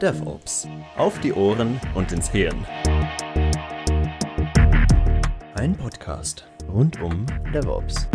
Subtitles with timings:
[0.00, 0.66] DevOps.
[0.96, 2.64] Auf die Ohren und ins Hirn.
[5.56, 8.08] Ein Podcast rund um DevOps.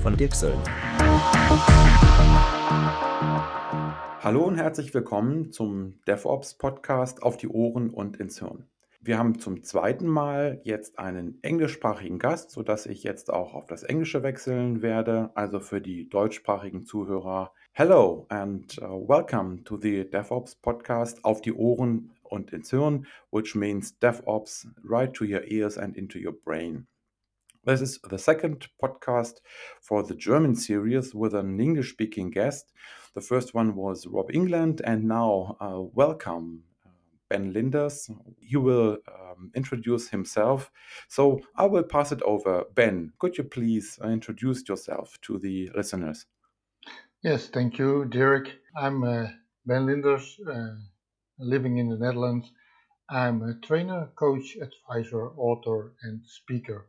[0.00, 0.62] Von Dirk Söllner.
[4.22, 8.68] Hallo und herzlich willkommen zum DevOps Podcast auf die Ohren und ins Hirn.
[9.06, 13.82] Wir haben zum zweiten Mal jetzt einen englischsprachigen Gast, sodass ich jetzt auch auf das
[13.82, 15.30] Englische wechseln werde.
[15.34, 21.52] Also für die deutschsprachigen Zuhörer, hello and uh, welcome to the DevOps podcast auf die
[21.52, 26.86] Ohren und ins Hirn, which means DevOps right to your ears and into your brain.
[27.64, 29.40] This is the second podcast
[29.80, 32.72] for the German series with an English speaking guest.
[33.14, 36.62] The first one was Rob England, and now uh, welcome
[37.28, 38.08] Ben Linders.
[38.38, 40.70] He will um, introduce himself.
[41.08, 42.66] So I will pass it over.
[42.76, 46.26] Ben, could you please introduce yourself to the listeners?
[47.24, 48.48] Yes, thank you, Dirk.
[48.76, 49.26] I'm uh,
[49.66, 50.76] Ben Linders, uh,
[51.40, 52.52] living in the Netherlands.
[53.10, 56.88] I'm a trainer, coach, advisor, author, and speaker.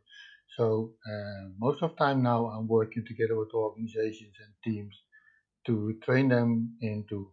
[0.56, 4.94] So uh, most of the time now, I'm working together with organizations and teams
[5.66, 7.32] to train them into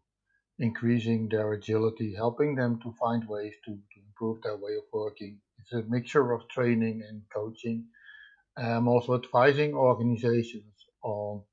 [0.59, 5.40] increasing their agility, helping them to find ways to, to improve their way of working.
[5.59, 7.88] It's a mixture of training and coaching.
[8.58, 11.44] I'm also advising organizations on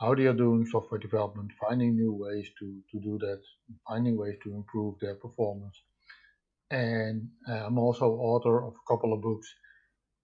[0.00, 3.40] how they are doing software development, finding new ways to, to do that,
[3.88, 5.80] finding ways to improve their performance.
[6.70, 9.48] And uh, I'm also author of a couple of books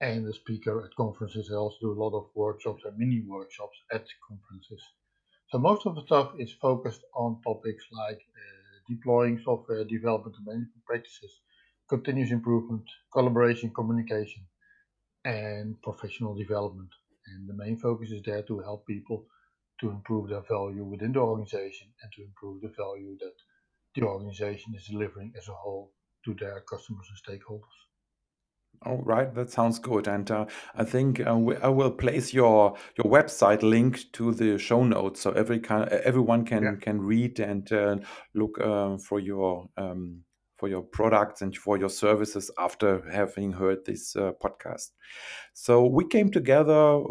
[0.01, 1.51] and a speaker at conferences.
[1.53, 4.83] I also do a lot of workshops and mini workshops at conferences.
[5.51, 10.47] So most of the stuff is focused on topics like uh, deploying software development and
[10.47, 11.33] management practices,
[11.89, 14.45] continuous improvement, collaboration, communication,
[15.25, 16.91] and professional development.
[17.27, 19.27] And the main focus is there to help people
[19.81, 23.35] to improve their value within the organization and to improve the value that
[23.95, 25.93] the organization is delivering as a whole
[26.25, 27.81] to their customers and stakeholders.
[28.87, 30.07] All right, that sounds good.
[30.07, 34.59] And uh, I think uh, we, I will place your your website link to the
[34.59, 36.75] show notes so every can, everyone can yeah.
[36.81, 37.97] can read and uh,
[38.35, 40.23] look uh, for your um,
[40.61, 44.91] for your products and for your services after having heard this uh, podcast.
[45.55, 47.03] So we came together uh,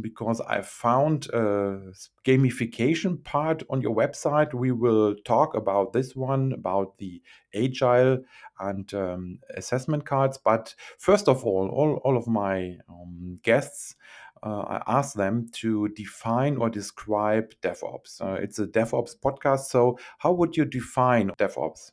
[0.00, 1.92] because I found a
[2.26, 4.52] gamification part on your website.
[4.52, 7.22] We will talk about this one, about the
[7.54, 8.18] agile
[8.58, 10.36] and um, assessment cards.
[10.36, 13.94] But first of all, all, all of my um, guests
[14.42, 18.22] uh, I asked them to define or describe DevOps.
[18.22, 19.66] Uh, it's a DevOps podcast.
[19.66, 21.92] So, how would you define DevOps?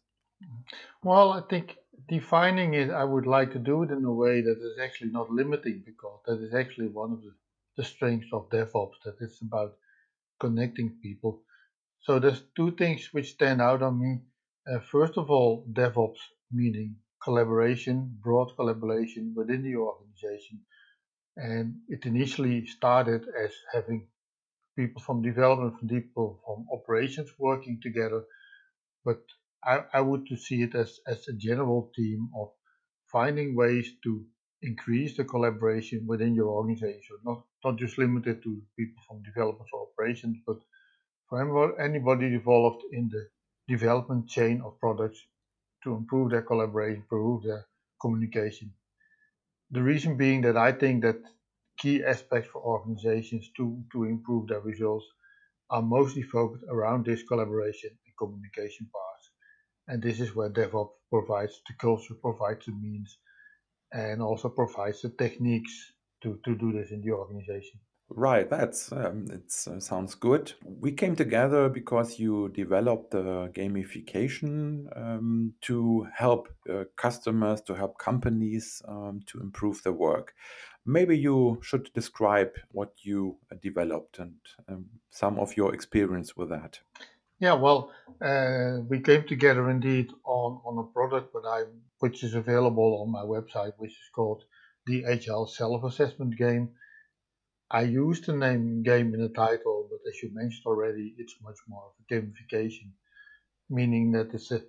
[1.03, 1.77] Well, I think
[2.07, 5.31] defining it, I would like to do it in a way that is actually not
[5.31, 7.33] limiting because that is actually one of the,
[7.77, 9.75] the strengths of DevOps, that it's about
[10.39, 11.43] connecting people.
[12.01, 14.21] So there's two things which stand out on me.
[14.71, 16.19] Uh, first of all, DevOps
[16.51, 20.61] meaning collaboration, broad collaboration within the organization.
[21.37, 24.07] And it initially started as having
[24.77, 28.23] people from development, from people from operations working together.
[29.05, 29.21] But
[29.67, 32.49] I, I would to see it as, as a general theme of
[33.11, 34.25] finding ways to
[34.63, 39.89] increase the collaboration within your organization, not, not just limited to people from development or
[39.89, 40.57] operations, but
[41.29, 43.27] for anybody involved in the
[43.67, 45.19] development chain of products
[45.83, 47.65] to improve their collaboration, improve their
[48.01, 48.73] communication.
[49.71, 51.21] The reason being that I think that
[51.79, 55.05] key aspects for organizations to, to improve their results
[55.69, 59.06] are mostly focused around this collaboration and communication part.
[59.87, 63.17] And this is where DevOps provides the culture, provides the means,
[63.91, 65.93] and also provides the techniques
[66.23, 67.79] to, to do this in the organization.
[68.09, 70.53] Right, that's um, it uh, sounds good.
[70.63, 77.97] We came together because you developed the gamification um, to help uh, customers, to help
[77.97, 80.33] companies um, to improve their work.
[80.85, 84.35] Maybe you should describe what you developed and
[84.69, 86.79] um, some of your experience with that.
[87.39, 87.91] Yeah, well,
[88.21, 91.63] uh, we came together indeed on, on a product but I,
[91.99, 94.43] which is available on my website, which is called
[94.85, 96.75] the Agile Self Assessment Game.
[97.71, 101.57] I used the name game in the title, but as you mentioned already, it's much
[101.69, 102.91] more of a gamification,
[103.69, 104.63] meaning that it's a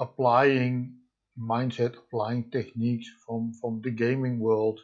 [0.00, 0.98] applying
[1.38, 4.80] mindset, applying techniques from, from the gaming world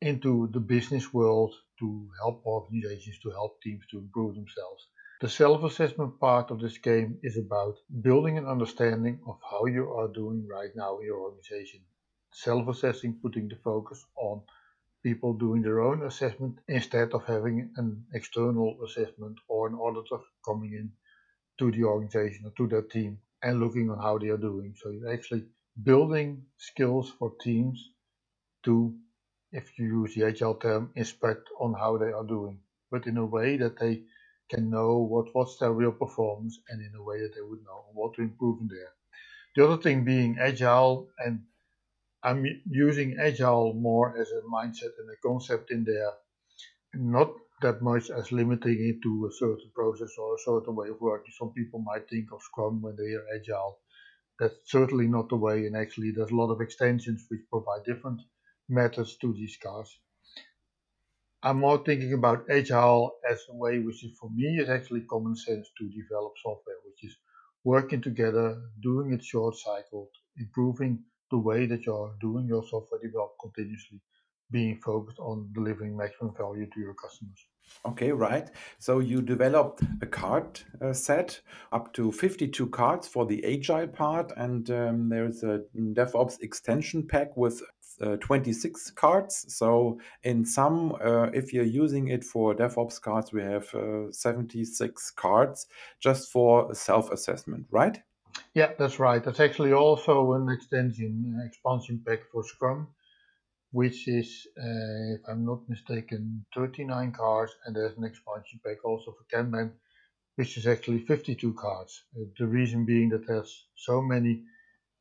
[0.00, 4.88] into the business world to help organizations, to help teams to improve themselves.
[5.24, 10.08] The self-assessment part of this game is about building an understanding of how you are
[10.08, 11.80] doing right now in your organization.
[12.34, 14.42] Self-assessing, putting the focus on
[15.02, 20.74] people doing their own assessment instead of having an external assessment or an auditor coming
[20.74, 20.92] in
[21.58, 24.74] to the organization or to their team and looking on how they are doing.
[24.76, 25.46] So you're actually
[25.82, 27.82] building skills for teams
[28.64, 28.94] to,
[29.52, 32.58] if you use the agile term, inspect on how they are doing,
[32.90, 34.02] but in a way that they
[34.50, 37.84] can know what what's their real performance and in a way that they would know
[37.94, 38.92] what to improve in there.
[39.56, 41.40] The other thing being agile, and
[42.22, 46.12] I'm using agile more as a mindset and a concept in there,
[46.94, 47.32] not
[47.62, 51.32] that much as limiting it to a certain process or a certain way of working.
[51.38, 53.78] Some people might think of Scrum when they hear agile.
[54.40, 58.20] That's certainly not the way, and actually, there's a lot of extensions which provide different
[58.68, 59.98] methods to these cars.
[61.44, 65.36] I'm more thinking about agile as a way which is for me is actually common
[65.36, 67.18] sense to develop software, which is
[67.64, 70.08] working together, doing it short cycled,
[70.38, 71.00] improving
[71.30, 74.00] the way that you're doing your software development continuously,
[74.50, 77.46] being focused on delivering maximum value to your customers.
[77.86, 78.48] Okay, right.
[78.78, 81.40] So you developed a card uh, set
[81.72, 87.36] up to 52 cards for the agile part, and um, there's a DevOps extension pack
[87.36, 87.62] with
[88.00, 89.44] uh, 26 cards.
[89.54, 95.10] So in some, uh, if you're using it for DevOps cards, we have uh, 76
[95.12, 95.66] cards
[96.00, 98.00] just for self-assessment, right?
[98.54, 99.22] Yeah, that's right.
[99.22, 102.88] That's actually also an extension expansion pack for Scrum
[103.74, 109.10] which is, uh, if I'm not mistaken, 39 cards, and there's an expansion pack also
[109.10, 109.72] for Kanban,
[110.36, 112.04] which is actually 52 cards.
[112.16, 114.44] Uh, the reason being that there's so many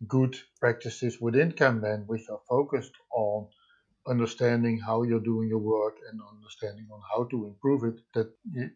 [0.08, 3.48] good practices within Kanban which are focused on
[4.08, 8.30] understanding how you're doing your work and understanding on how to improve it, that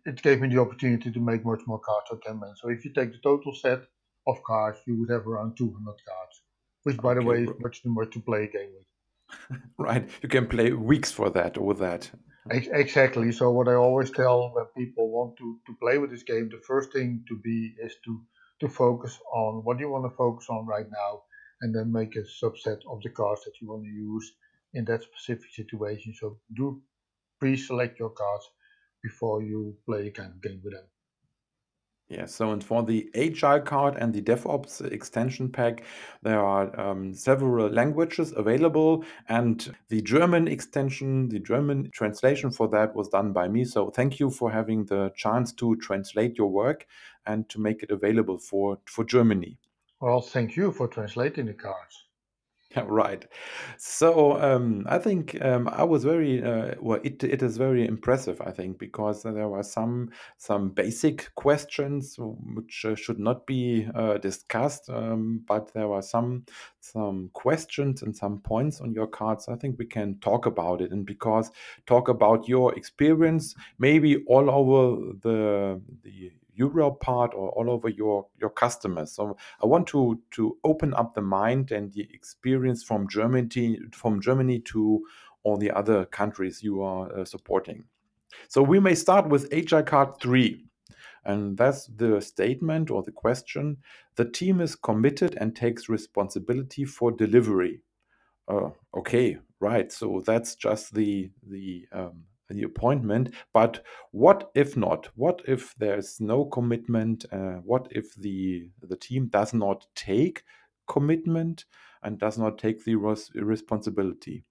[0.06, 2.54] it gave me the opportunity to make much more cards on Kanban.
[2.56, 3.82] So if you take the total set
[4.26, 6.42] of cards, you would have around 200 cards,
[6.84, 7.20] which by okay.
[7.20, 8.86] the way is much too much to play a game with.
[9.78, 12.10] right you can play weeks for that or that
[12.50, 16.48] exactly so what i always tell when people want to to play with this game
[16.50, 18.22] the first thing to be is to
[18.60, 21.24] to focus on what you want to focus on right now
[21.62, 24.34] and then make a subset of the cards that you want to use
[24.74, 26.14] in that specific situation.
[26.20, 26.82] So do
[27.40, 28.50] pre-select your cards
[29.04, 30.86] before you play a kind of game with them
[32.10, 35.84] yeah, so and for the Agile card and the DevOps extension pack,
[36.24, 42.96] there are um, several languages available, and the German extension, the German translation for that
[42.96, 43.66] was done by me.
[43.66, 46.88] So thank you for having the chance to translate your work
[47.26, 49.58] and to make it available for, for Germany.
[50.00, 52.07] Well, thank you for translating the cards.
[52.86, 53.26] Right.
[53.78, 57.00] So um, I think um, I was very uh, well.
[57.04, 58.42] It it is very impressive.
[58.42, 64.18] I think because there were some some basic questions which uh, should not be uh,
[64.18, 66.46] discussed, um, but there were some
[66.82, 69.48] some questions and some points on your cards.
[69.48, 71.50] I think we can talk about it, and because
[71.86, 78.28] talk about your experience, maybe all over the the Europe part or all over your
[78.40, 79.12] your customers.
[79.14, 84.22] So I want to to open up the mind and the experience from Germany from
[84.22, 85.02] Germany to
[85.44, 87.86] all the other countries you are uh, supporting.
[88.50, 90.64] So we may start with Agile Card 3.
[91.26, 93.78] And that's the statement or the question.
[94.16, 97.82] The team is committed and takes responsibility for delivery.
[98.48, 99.92] Uh, okay, right.
[99.92, 103.34] So that's just the the um, the appointment.
[103.54, 105.10] But what if not?
[105.16, 107.26] What if there's no commitment?
[107.32, 110.44] Uh, what if the the team does not take
[110.88, 111.66] commitment
[112.04, 114.46] and does not take the res responsibility?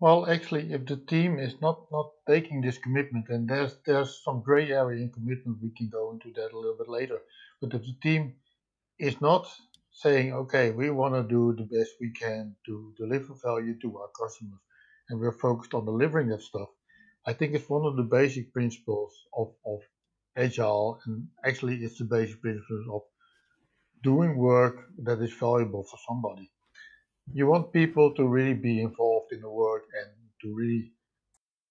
[0.00, 4.42] Well, actually, if the team is not not taking this commitment, and there's there's some
[4.42, 7.18] gray area in commitment, we can go into that a little bit later.
[7.60, 8.34] But if the team
[8.98, 9.46] is not
[9.92, 14.10] saying, okay, we want to do the best we can to deliver value to our
[14.20, 14.60] customers,
[15.08, 16.68] and we're focused on delivering that stuff,
[17.26, 19.80] I think it's one of the basic principles of, of
[20.36, 23.02] agile, and actually, it's the basic principles of
[24.02, 26.50] doing work that is valuable for somebody.
[27.32, 30.10] You want people to really be involved in the work and
[30.42, 30.92] to really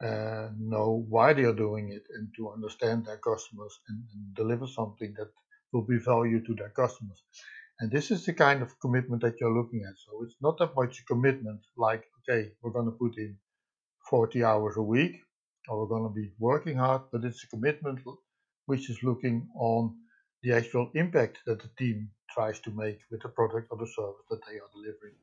[0.04, 4.66] uh, know why they are doing it and to understand their customers and, and deliver
[4.66, 5.30] something that
[5.72, 7.22] will be value to their customers.
[7.80, 9.96] And this is the kind of commitment that you're looking at.
[10.00, 13.38] So it's not that much a commitment like, okay, we're going to put in
[14.10, 15.22] 40 hours a week
[15.70, 18.00] we're going to be working hard, but it's a commitment
[18.66, 19.96] which is looking on
[20.42, 24.26] the actual impact that the team tries to make with the product or the service
[24.30, 25.16] that they are delivering.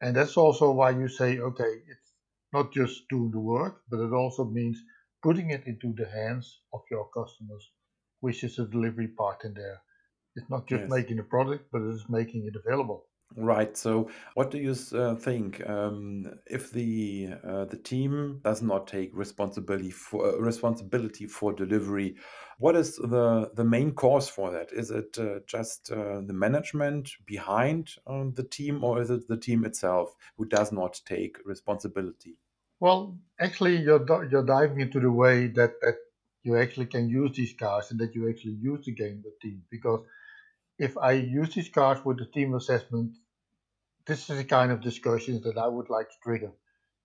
[0.00, 2.12] And that's also why you say, okay, it's
[2.52, 4.78] not just doing the work, but it also means
[5.22, 7.70] putting it into the hands of your customers,
[8.20, 9.82] which is the delivery part in there.
[10.36, 10.90] It's not just yes.
[10.90, 13.06] making the product, but it is making it available.
[13.36, 13.76] Right.
[13.76, 19.10] So, what do you uh, think um, if the uh, the team does not take
[19.14, 22.16] responsibility for uh, responsibility for delivery?
[22.58, 24.72] What is the the main cause for that?
[24.72, 29.36] Is it uh, just uh, the management behind um, the team, or is it the
[29.36, 32.36] team itself who does not take responsibility?
[32.80, 35.94] Well, actually, you're you're diving into the way that that
[36.42, 39.62] you actually can use these cards and that you actually use the game with team
[39.70, 40.04] because
[40.80, 43.12] if I use these cards with the team assessment,
[44.06, 46.52] this is the kind of discussions that I would like to trigger.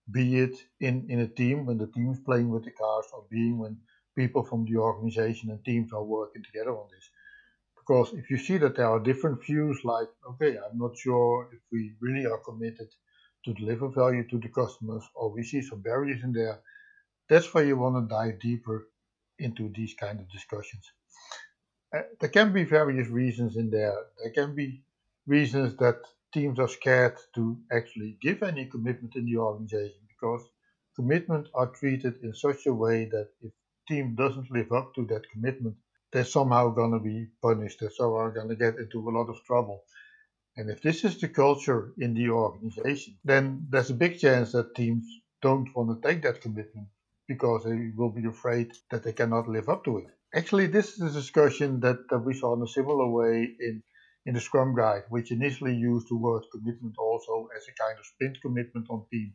[0.09, 3.25] Be it in, in a team when the team is playing with the cards, or
[3.29, 3.77] being when
[4.15, 7.09] people from the organization and teams are working together on this.
[7.77, 11.59] Because if you see that there are different views, like, okay, I'm not sure if
[11.69, 12.87] we really are committed
[13.43, 16.61] to deliver value to the customers, or we see some barriers in there,
[17.27, 18.87] that's where you want to dive deeper
[19.37, 20.85] into these kind of discussions.
[21.95, 23.95] Uh, there can be various reasons in there.
[24.21, 24.81] There can be
[25.27, 26.01] reasons that
[26.33, 30.41] teams are scared to actually give any commitment in the organization because
[30.95, 33.53] commitment are treated in such a way that if
[33.87, 35.75] team doesn't live up to that commitment,
[36.11, 37.79] they're somehow going to be punished.
[37.79, 39.83] They so are going to get into a lot of trouble.
[40.57, 44.75] And if this is the culture in the organization, then there's a big chance that
[44.75, 45.05] teams
[45.41, 46.87] don't want to take that commitment
[47.27, 50.07] because they will be afraid that they cannot live up to it.
[50.35, 53.81] Actually, this is a discussion that, that we saw in a similar way in,
[54.27, 58.05] in the Scrum Guide, which initially used the word commitment also as a kind of
[58.05, 59.33] sprint commitment on team,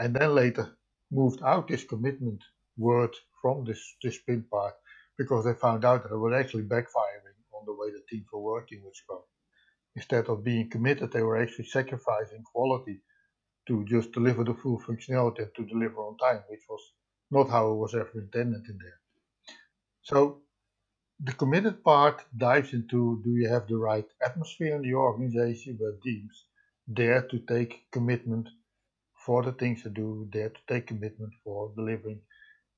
[0.00, 0.76] and then later
[1.10, 2.42] moved out this commitment
[2.78, 3.10] word
[3.42, 4.74] from this, this sprint part
[5.18, 8.40] because they found out that it was actually backfiring on the way the teams were
[8.42, 9.22] working with Scrum.
[9.96, 13.00] Instead of being committed, they were actually sacrificing quality
[13.68, 16.82] to just deliver the full functionality and to deliver on time, which was
[17.30, 18.97] not how it was ever intended in there.
[20.08, 20.40] So
[21.20, 25.92] the committed part dives into do you have the right atmosphere in the organization where
[26.02, 26.46] teams
[26.90, 28.48] dare to take commitment
[29.26, 32.20] for the things they do, dare to take commitment for delivering,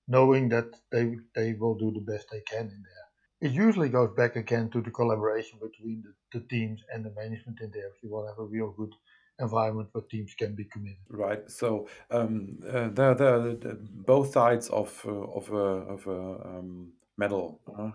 [0.09, 3.49] knowing that they, they will do the best they can in there.
[3.49, 7.61] It usually goes back again to the collaboration between the, the teams and the management
[7.61, 8.93] in there if you want to have a real good
[9.39, 10.99] environment where teams can be committed.
[11.09, 11.49] Right.
[11.49, 13.57] So um, uh, there, there,
[14.05, 17.61] both sides of uh, of a of um, medal.
[17.79, 17.93] Uh,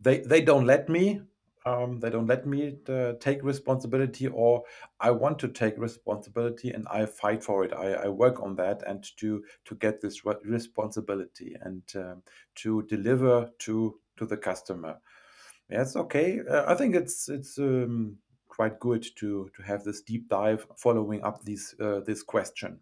[0.00, 1.20] they they don't let me.
[1.64, 4.64] Um, they don't let me uh, take responsibility, or
[4.98, 7.72] I want to take responsibility, and I fight for it.
[7.72, 12.22] I, I work on that, and to to get this re responsibility and um,
[12.56, 14.98] to deliver to to the customer.
[15.70, 16.40] Yes, okay.
[16.50, 21.22] Uh, I think it's it's um, quite good to to have this deep dive following
[21.22, 22.80] up this uh, this question.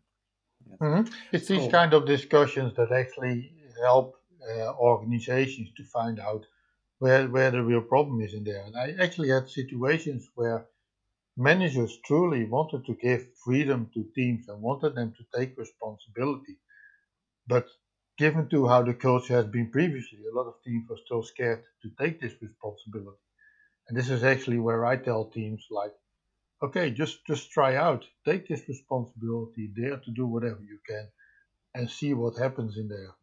[0.66, 0.78] Yes.
[0.80, 1.12] Mm -hmm.
[1.32, 3.52] It's so, these kind of discussions that actually
[3.84, 6.46] help Uh, organizations to find out
[6.98, 8.64] where where the real problem is in there.
[8.64, 10.66] And I actually had situations where
[11.36, 16.58] managers truly wanted to give freedom to teams and wanted them to take responsibility,
[17.46, 17.66] but
[18.18, 21.64] given to how the culture has been previously, a lot of teams were still scared
[21.82, 23.18] to take this responsibility.
[23.88, 25.94] And this is actually where I tell teams like,
[26.62, 31.08] okay, just just try out, take this responsibility, dare to do whatever you can,
[31.74, 33.14] and see what happens in there.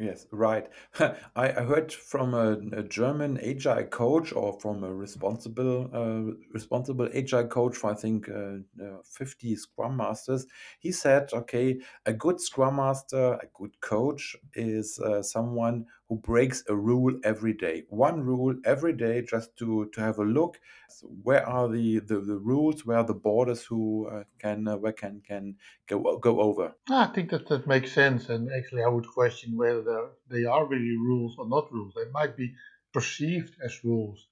[0.00, 0.68] Yes, right.
[1.00, 7.08] I, I heard from a, a German agile coach or from a responsible uh, responsible
[7.12, 10.46] agile coach for I think uh, uh, 50 Scrum Masters.
[10.78, 16.64] He said, okay, a good Scrum Master, a good coach is uh, someone who breaks
[16.68, 17.84] a rule every day.
[17.90, 20.58] One rule every day just to, to have a look.
[20.88, 22.86] So where are the, the, the rules?
[22.86, 26.74] Where are the borders who uh, can uh, where can can go go over?
[26.88, 28.28] I think that that makes sense.
[28.30, 31.92] And actually, I would question whether they are really rules or not rules.
[31.94, 32.54] They might be
[32.92, 34.28] perceived as rules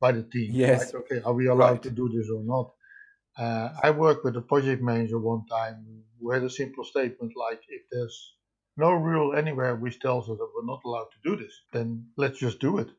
[0.00, 0.52] by the team.
[0.52, 0.92] Yes.
[0.92, 1.82] Like, okay, are we allowed right.
[1.82, 2.72] to do this or not?
[3.38, 7.62] Uh, I worked with a project manager one time who had a simple statement like,
[7.68, 8.34] if there's
[8.76, 12.38] no rule anywhere which tells us that we're not allowed to do this, then let's
[12.38, 12.90] just do it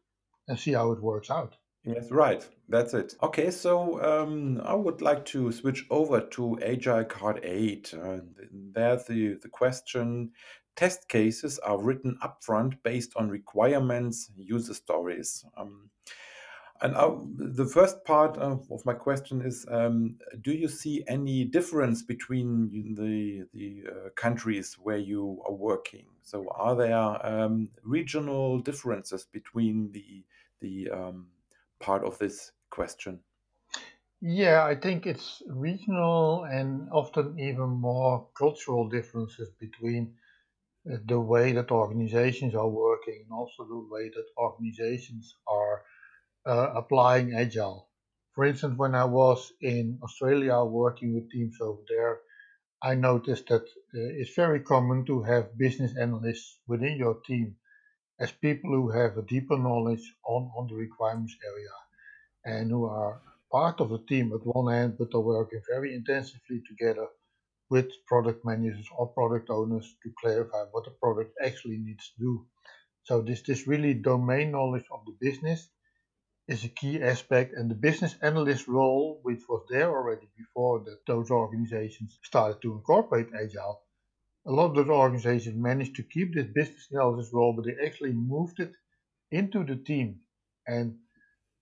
[0.48, 1.56] and see how it works out.
[1.84, 2.48] Yes, right.
[2.70, 3.16] That's it.
[3.24, 7.94] Okay, so um, I would like to switch over to Agile Card 8.
[7.94, 8.18] Uh,
[8.52, 10.32] there's the, the question
[10.76, 15.44] test cases are written upfront based on requirements, user stories.
[15.58, 15.90] Um,
[16.82, 21.46] and uh, the first part of, of my question is: um, Do you see any
[21.46, 26.06] difference between the the uh, countries where you are working?
[26.24, 30.24] So, are there um, regional differences between the
[30.60, 31.28] the um,
[31.80, 33.20] part of this question?
[34.22, 40.14] Yeah, I think it's regional and often even more cultural differences between
[40.92, 45.84] uh, the way that organizations are working and also the way that organizations are
[46.46, 47.88] uh, applying agile.
[48.34, 52.20] For instance, when I was in Australia working with teams over there,
[52.82, 57.56] I noticed that uh, it's very common to have business analysts within your team
[58.20, 61.76] as people who have a deeper knowledge on, on the requirements area
[62.46, 63.22] and who are
[63.52, 67.08] part of the team at one end, but are working very intensively together
[67.70, 72.46] with product managers or product owners to clarify what the product actually needs to do.
[73.04, 75.70] So this, this really domain knowledge of the business
[76.48, 81.06] is a key aspect and the business analyst role, which was there already before that
[81.08, 83.82] those organizations started to incorporate agile,
[84.46, 88.14] a lot of those organizations managed to keep this business analysis role, but they actually
[88.14, 88.74] moved it
[89.30, 90.20] into the team.
[90.68, 90.98] And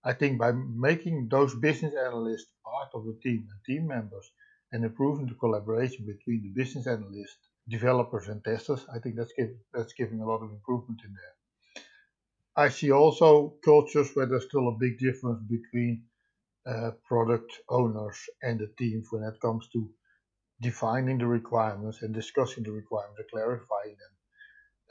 [0.04, 4.32] I think by making those business analysts part of the team and team members
[4.72, 9.50] and improving the collaboration between the business analysts, developers and testers, I think that's, give,
[9.74, 11.39] that's giving a lot of improvement in there.
[12.66, 16.04] I see also cultures where there's still a big difference between
[16.66, 19.90] uh, product owners and the teams when it comes to
[20.62, 24.14] defining the requirements and discussing the requirements and clarifying them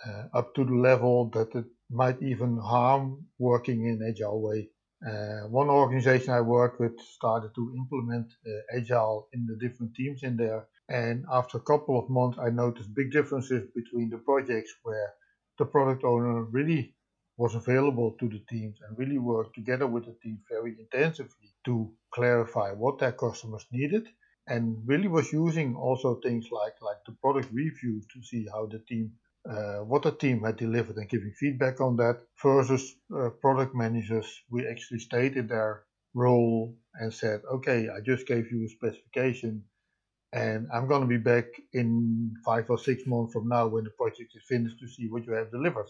[0.07, 4.71] uh, up to the level that it might even harm working in agile way.
[5.07, 10.23] Uh, one organization I worked with started to implement uh, agile in the different teams
[10.23, 14.73] in there, and after a couple of months, I noticed big differences between the projects
[14.85, 15.13] where
[15.59, 16.95] the product owner really
[17.39, 21.91] was available to the teams and really worked together with the team very intensively to
[22.13, 24.09] clarify what their customers needed
[24.49, 28.81] and really was using also things like like the product review to see how the
[28.91, 29.13] team
[29.51, 34.29] uh, what the team had delivered and giving feedback on that versus uh, product managers
[34.51, 39.63] we actually stayed in their role and said okay i just gave you a specification
[40.33, 43.91] and i'm going to be back in five or six months from now when the
[43.91, 45.89] project is finished to see what you have delivered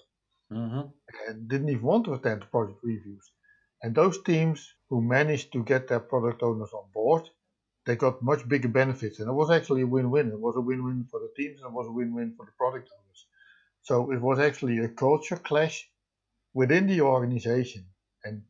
[0.53, 0.81] mm-hmm.
[1.29, 3.31] and didn't even want to attend project reviews
[3.83, 7.29] and those teams who managed to get their product owners on board
[7.89, 9.19] they got much bigger benefits.
[9.19, 10.29] And it was actually a win-win.
[10.29, 12.91] It was a win-win for the teams and it was a win-win for the product
[12.93, 13.27] owners.
[13.81, 15.89] So it was actually a culture clash
[16.53, 17.87] within the organization.
[18.25, 18.43] And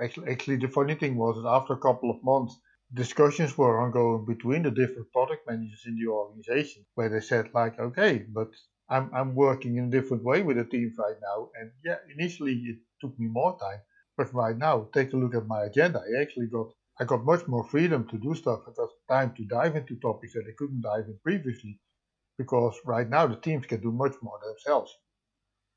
[0.00, 2.58] actually, actually the funny thing was that after a couple of months,
[2.94, 7.78] discussions were ongoing between the different product managers in the organization where they said like,
[7.78, 8.48] okay, but
[8.88, 11.50] I'm, I'm working in a different way with the teams right now.
[11.58, 13.80] And yeah, initially it took me more time.
[14.16, 16.00] But right now, take a look at my agenda.
[16.00, 18.60] I actually got I got much more freedom to do stuff.
[18.66, 21.78] I got time to dive into topics that I couldn't dive in previously
[22.38, 24.96] because right now the teams can do much more themselves.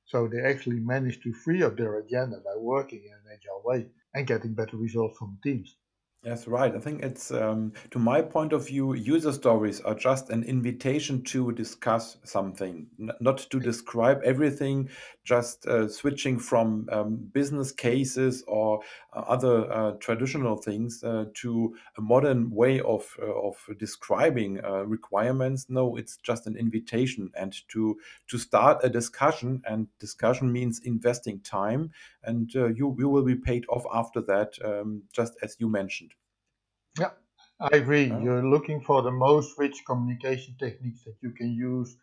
[0.05, 3.87] So they actually manage to free up their agenda by working in an agile way
[4.13, 5.75] and getting better results from teams.
[6.23, 6.75] That's right.
[6.75, 11.23] I think it's, um, to my point of view, user stories are just an invitation
[11.25, 14.89] to discuss something, n- not to describe everything,
[15.29, 18.79] just uh, switching from um, business cases or
[19.13, 24.83] uh, other uh, traditional things uh, to a modern way of, uh, of describing uh,
[24.87, 25.67] requirements.
[25.69, 27.95] No, it's just an invitation and to,
[28.27, 29.61] to start a discussion.
[29.69, 31.91] And discussion means investing time,
[32.23, 36.15] and you, you will be paid off after that, um, just as you mentioned.
[36.99, 37.11] Yeah,
[37.59, 38.11] I agree.
[38.11, 38.19] Oh.
[38.19, 41.97] You're looking for the most rich communication techniques that you can use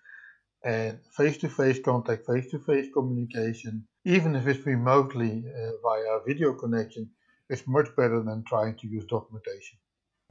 [0.67, 7.09] and face-to-face contact, face-to-face communication, even if it's remotely uh, via video connection,
[7.49, 9.79] is much better than trying to use documentation.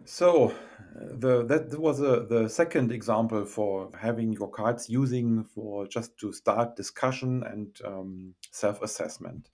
[0.04, 0.54] So,
[0.94, 6.34] the that was a, the second example for having your cards using for just to
[6.34, 9.50] start discussion and um, self-assessment.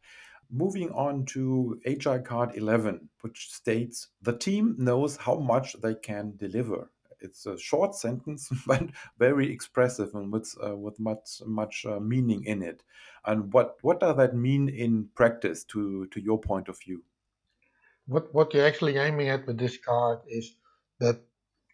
[0.49, 6.33] Moving on to Agile Card 11, which states the team knows how much they can
[6.37, 6.89] deliver.
[7.21, 12.43] It's a short sentence, but very expressive and with, uh, with much, much uh, meaning
[12.45, 12.83] in it.
[13.25, 17.03] And what, what does that mean in practice to, to your point of view?
[18.07, 20.55] What, what you're actually aiming at with this card is
[20.99, 21.21] that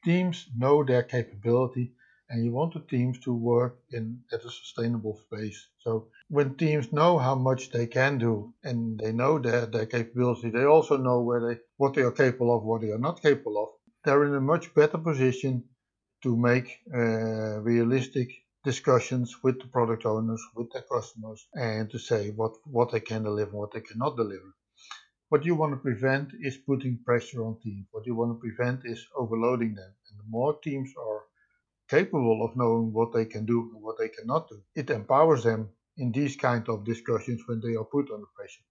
[0.04, 1.94] teams know their capability
[2.30, 5.70] and you want the teams to work in at a sustainable space.
[5.80, 10.50] So when teams know how much they can do and they know their, their capability,
[10.50, 13.58] they also know where they what they are capable of, what they are not capable
[13.64, 13.70] of.
[14.08, 15.66] They're in a much better position
[16.24, 18.30] to make uh, realistic
[18.64, 23.24] discussions with the product owners, with their customers, and to say what, what they can
[23.24, 24.56] deliver, what they cannot deliver.
[25.28, 27.88] What you want to prevent is putting pressure on teams.
[27.92, 29.94] What you want to prevent is overloading them.
[30.10, 31.24] And the more teams are
[31.90, 34.62] capable of knowing what they can do and what they cannot do.
[34.74, 35.68] It empowers them
[35.98, 38.64] in these kind of discussions when they are put under pressure.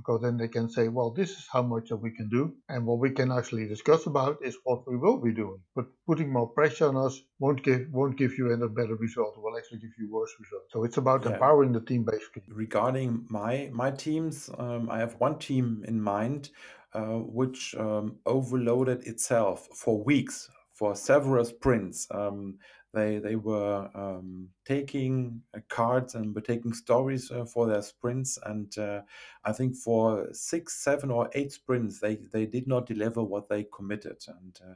[0.00, 2.54] Because then they can say, well, this is how much that we can do.
[2.68, 5.60] And what we can actually discuss about is what we will be doing.
[5.76, 9.34] But putting more pressure on us won't give won't give you any better result.
[9.36, 10.72] It will actually give you worse results.
[10.72, 11.32] So it's about yeah.
[11.32, 12.42] empowering the team basically.
[12.48, 16.50] Regarding my my teams, um, I have one team in mind
[16.94, 22.08] uh, which um, overloaded itself for weeks, for several sprints.
[22.10, 22.58] Um,
[22.92, 28.38] they they were um, taking uh, cards and were taking stories uh, for their sprints,
[28.44, 29.02] and uh,
[29.44, 33.64] I think for six, seven, or eight sprints, they they did not deliver what they
[33.64, 34.74] committed, and uh,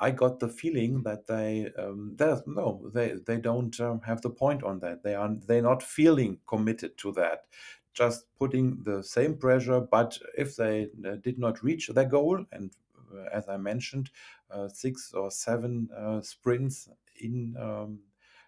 [0.00, 4.62] I got the feeling that they um, no they they don't um, have the point
[4.62, 5.02] on that.
[5.02, 7.46] They are they're not feeling committed to that.
[7.92, 12.72] Just putting the same pressure, but if they uh, did not reach their goal, and
[13.14, 14.10] uh, as I mentioned,
[14.50, 18.00] uh, six or seven uh, sprints in um,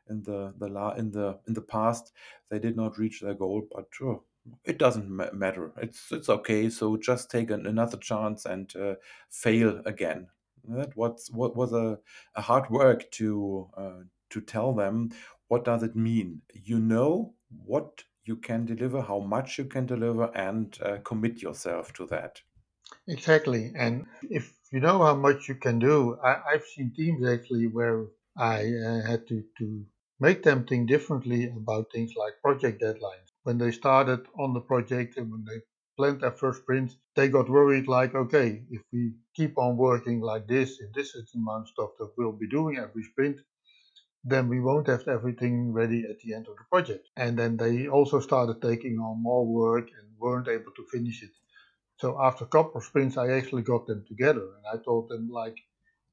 [0.09, 2.13] in the the la- in the in the past,
[2.49, 3.69] they did not reach their goal.
[3.73, 4.17] But uh,
[4.65, 5.73] it doesn't ma- matter.
[5.79, 6.71] It's it's okay.
[6.71, 8.97] So just take an, another chance and uh,
[9.29, 10.29] fail again.
[10.65, 12.01] That was what was a,
[12.35, 14.01] a hard work to uh,
[14.31, 15.11] to tell them
[15.49, 16.43] what does it mean.
[16.53, 21.93] You know what you can deliver, how much you can deliver, and uh, commit yourself
[21.95, 22.43] to that.
[23.09, 23.73] Exactly.
[23.75, 28.07] And if you know how much you can do, I, I've seen teams actually where
[28.39, 29.87] I uh, had to, to
[30.21, 33.33] make them think differently about things like project deadlines.
[33.45, 35.61] When they started on the project and when they
[35.97, 40.47] planned their first sprint, they got worried like, okay, if we keep on working like
[40.47, 43.41] this, if this is the amount of stuff that we'll be doing every sprint,
[44.25, 47.09] then we won't have everything ready at the end of the project.
[47.17, 51.31] And then they also started taking on more work and weren't able to finish it.
[51.99, 55.31] So after a couple of sprints, I actually got them together and I told them
[55.31, 55.57] like,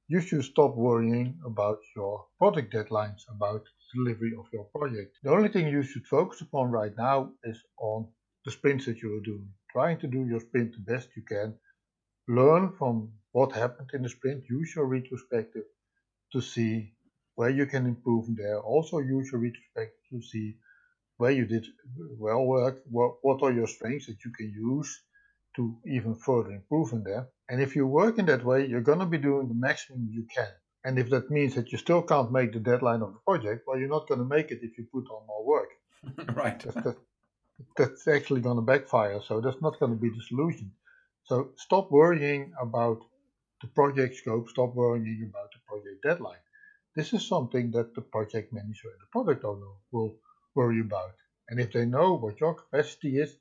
[0.07, 3.63] you should stop worrying about your project deadlines, about
[3.95, 5.17] delivery of your project.
[5.23, 8.07] The only thing you should focus upon right now is on
[8.45, 9.47] the sprints that you are doing.
[9.71, 11.55] Trying to do your sprint the best you can.
[12.27, 14.43] Learn from what happened in the sprint.
[14.49, 15.63] Use your retrospective
[16.33, 16.93] to see
[17.35, 18.59] where you can improve there.
[18.59, 20.57] Also use your retrospective to see
[21.17, 21.65] where you did
[22.17, 25.01] well work, what, are your strengths that you can use
[25.55, 27.29] to even further improve in there.
[27.53, 30.25] And if you work in that way, you're going to be doing the maximum you
[30.35, 30.53] can.
[30.83, 33.77] And if that means that you still can't make the deadline of the project, well,
[33.77, 35.69] you're not going to make it if you put on more work.
[36.35, 36.59] right.
[36.59, 36.97] That's, that,
[37.77, 39.21] that's actually going to backfire.
[39.21, 40.71] So that's not going to be the solution.
[41.25, 43.01] So stop worrying about
[43.61, 46.43] the project scope, stop worrying about the project deadline.
[46.95, 50.15] This is something that the project manager and the product owner will
[50.55, 51.13] worry about.
[51.49, 53.37] And if they know what your capacity is,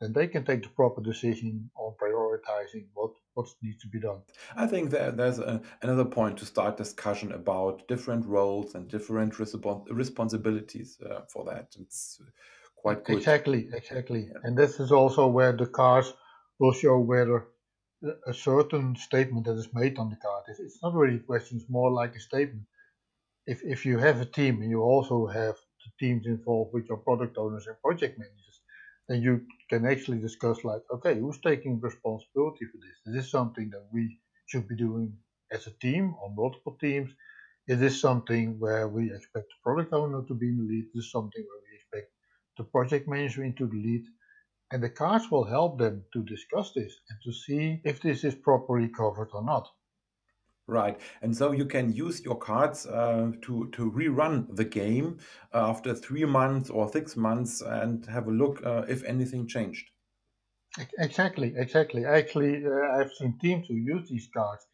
[0.00, 4.20] then they can take the proper decision on prioritizing what, what needs to be done.
[4.56, 9.34] I think that there's a, another point to start discussion about different roles and different
[9.34, 11.74] respons- responsibilities uh, for that.
[11.78, 12.20] It's
[12.76, 13.16] quite good.
[13.16, 14.28] Exactly, exactly.
[14.30, 14.40] Yeah.
[14.42, 16.12] And this is also where the cars
[16.58, 17.46] will show whether
[18.26, 21.58] a certain statement that is made on the card is it's not really a question,
[21.58, 22.66] it's more like a statement.
[23.46, 26.98] If, if you have a team and you also have the teams involved with your
[26.98, 28.55] product owners and project managers,
[29.08, 32.96] then you can actually discuss like, okay, who's taking responsibility for this?
[33.06, 35.16] Is this something that we should be doing
[35.52, 37.10] as a team or multiple teams?
[37.68, 40.84] Is this something where we expect the product owner to be in the lead?
[40.86, 42.12] Is this something where we expect
[42.58, 44.04] the project manager into the lead?
[44.72, 48.34] And the cards will help them to discuss this and to see if this is
[48.34, 49.68] properly covered or not.
[50.68, 55.18] Right, and so you can use your cards uh, to to rerun the game
[55.54, 59.90] uh, after three months or six months and have a look uh, if anything changed.
[60.98, 62.04] Exactly, exactly.
[62.04, 64.66] Actually, uh, I've seen teams who use these cards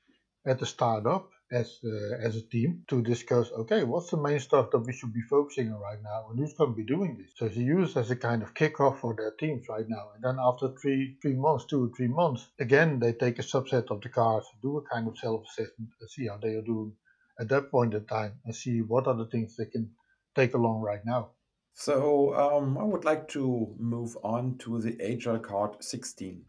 [0.46, 3.52] at the startup as uh, as a team to discuss.
[3.52, 6.54] Okay, what's the main stuff that we should be focusing on right now, and who's
[6.54, 7.32] going to be doing this?
[7.36, 10.08] So it's used as a kind of kickoff for their teams right now.
[10.14, 13.90] And then after three three months, two or three months, again they take a subset
[13.90, 16.94] of the cards, do a kind of self assessment, and see how they are doing
[17.38, 19.90] at that point in time, and see what are the things they can
[20.34, 21.30] take along right now.
[21.74, 26.44] So um, I would like to move on to the Agile card 16.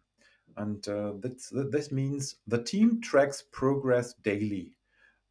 [0.56, 4.76] And uh, this means the team tracks progress daily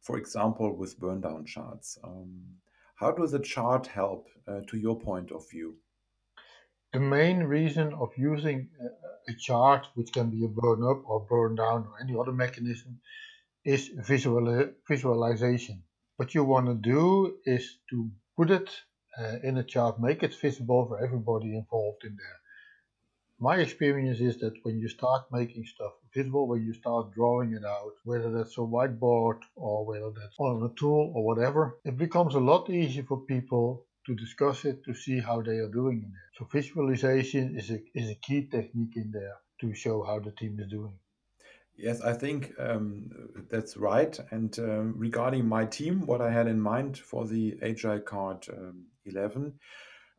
[0.03, 1.97] for example, with burn down charts.
[2.03, 2.43] Um,
[2.95, 5.77] how does the chart help uh, to your point of view?
[6.91, 11.25] The main reason of using a, a chart, which can be a burn up or
[11.27, 12.99] burn down or any other mechanism,
[13.65, 15.83] is visual, visualization.
[16.17, 18.69] What you want to do is to put it
[19.17, 22.42] uh, in a chart, make it visible for everybody involved in there
[23.43, 27.65] my experience is that when you start making stuff visible, when you start drawing it
[27.65, 32.35] out, whether that's a whiteboard or whether that's on a tool or whatever, it becomes
[32.35, 36.11] a lot easier for people to discuss it to see how they are doing in
[36.15, 36.29] there.
[36.37, 40.57] So visualization is a, is a key technique in there to show how the team
[40.61, 40.97] is doing.
[41.75, 43.09] Yes, I think um,
[43.49, 44.17] that's right.
[44.31, 48.85] And um, regarding my team, what I had in mind for the Agile Card um,
[49.05, 49.53] 11,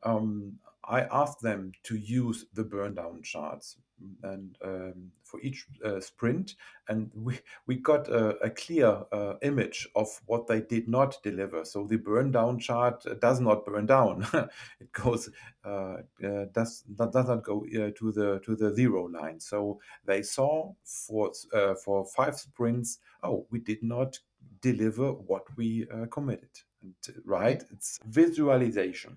[0.03, 3.77] um, I asked them to use the burn down charts
[4.23, 6.57] and um, for each uh, sprint
[6.89, 11.65] and we we got a, a clear uh, image of what they did not deliver.
[11.65, 14.27] So the burn down chart does not burn down.
[14.81, 15.31] It goes
[15.65, 19.41] uh, uh does does not go uh, to the to the zero line.
[19.41, 24.19] So they saw for uh, for five sprints oh we did not
[24.61, 26.51] deliver what we committed.
[26.83, 26.95] And,
[27.25, 29.17] right it's visualization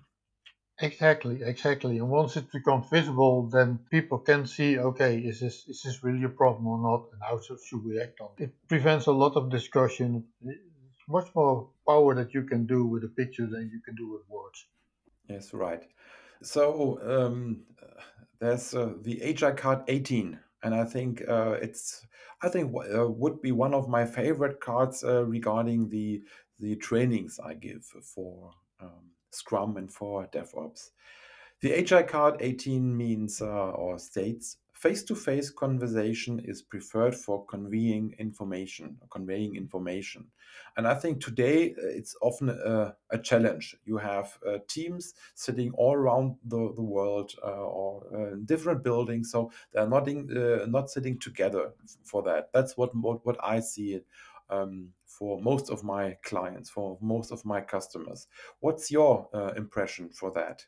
[0.80, 1.98] Exactly, exactly.
[1.98, 6.24] And once it becomes visible, then people can see, okay, is this is this really
[6.24, 8.44] a problem or not, and how should we act on it?
[8.44, 10.28] It prevents a lot of discussion.
[10.40, 14.08] It's much more power that you can do with a picture than you can do
[14.12, 14.66] with words.
[15.28, 15.84] Yes, right.
[16.42, 17.66] So um,
[18.40, 22.06] there's uh, the Agile card 18, and I think uh, it's
[22.42, 26.22] I think uh, would be one of my favorite cards uh, regarding the
[26.58, 28.52] the trainings I give for.
[28.80, 30.90] Um, Scrum and for DevOps.
[31.60, 38.96] The Agile card 18 means uh, or states face-to-face conversation is preferred for conveying information,
[39.10, 40.24] conveying information.
[40.76, 43.74] And I think today uh, it's often a, a challenge.
[43.84, 48.84] You have uh, teams sitting all around the, the world uh, or uh, in different
[48.84, 51.72] buildings, so they're not in, uh, not sitting together
[52.04, 52.50] for that.
[52.54, 54.00] That's what what, what I see
[54.48, 58.28] um, for most of my clients, for most of my customers.
[58.60, 60.64] What's your uh, impression for that?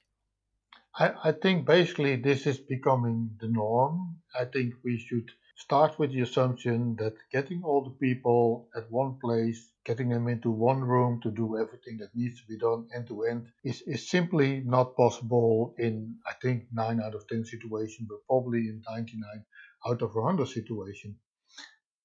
[0.98, 4.16] I, I think basically this is becoming the norm.
[4.34, 9.18] I think we should start with the assumption that getting all the people at one
[9.20, 13.06] place, getting them into one room to do everything that needs to be done end
[13.06, 18.08] to end is, is simply not possible in, I think, 9 out of 10 situations,
[18.08, 19.44] but probably in 99
[19.86, 21.16] out of 100 situations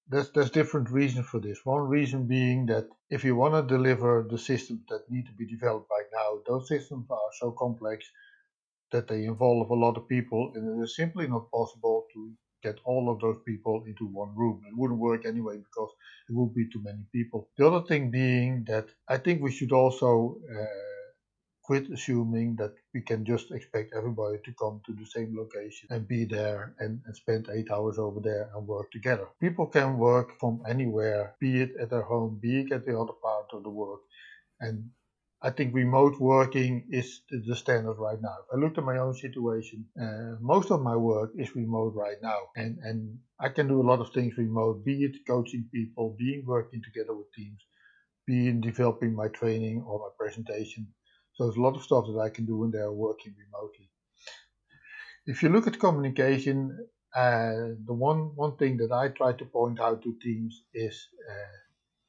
[0.10, 1.66] there's there's different reasons for this.
[1.66, 5.48] One reason being that if you want to deliver the systems that need to be
[5.48, 8.06] developed right now, those systems are so complex
[8.92, 12.32] that they involve a lot of people, and it is simply not possible to
[12.64, 14.62] get all of those people into one room.
[14.68, 15.92] It wouldn't work anyway because
[16.30, 17.50] it would be too many people.
[17.58, 20.66] The other thing being that I think we should also uh,
[21.66, 26.08] quit assuming that we can just expect everybody to come to the same location and
[26.08, 29.28] be there and, and spend eight hours over there and work together.
[29.42, 33.18] People can work from anywhere, be it at their home, be it at the other
[33.28, 34.00] part of the world.
[34.60, 34.92] And
[35.42, 38.38] I think remote working is the standard right now.
[38.54, 42.40] I looked at my own situation, uh, most of my work is remote right now,
[42.56, 44.84] and and I can do a lot of things remote.
[44.86, 47.62] Be it coaching people, being working together with teams,
[48.28, 50.88] being developing my training or my presentation.
[51.36, 53.90] So there's a lot of stuff that I can do when they're working remotely.
[55.26, 59.80] If you look at communication, uh, the one one thing that I try to point
[59.80, 60.96] out to teams is
[61.30, 61.58] uh,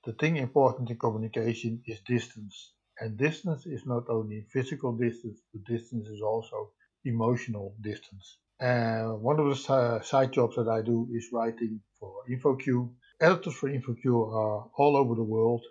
[0.04, 2.72] the thing important in communication is distance.
[3.00, 6.70] And distance is not only physical distance, but distance is also
[7.04, 8.38] emotional distance.
[8.60, 12.90] Uh, one of the uh, side jobs that I do is writing for InfoQ.
[13.20, 15.62] Editors for InfoQ are all over the world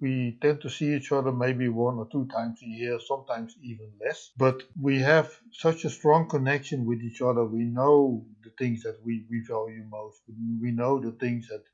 [0.00, 3.92] we tend to see each other maybe one or two times a year, sometimes even
[4.04, 4.30] less.
[4.36, 7.44] But we have such a strong connection with each other.
[7.44, 10.22] We know the things that we, we value most.
[10.60, 11.64] We know the things that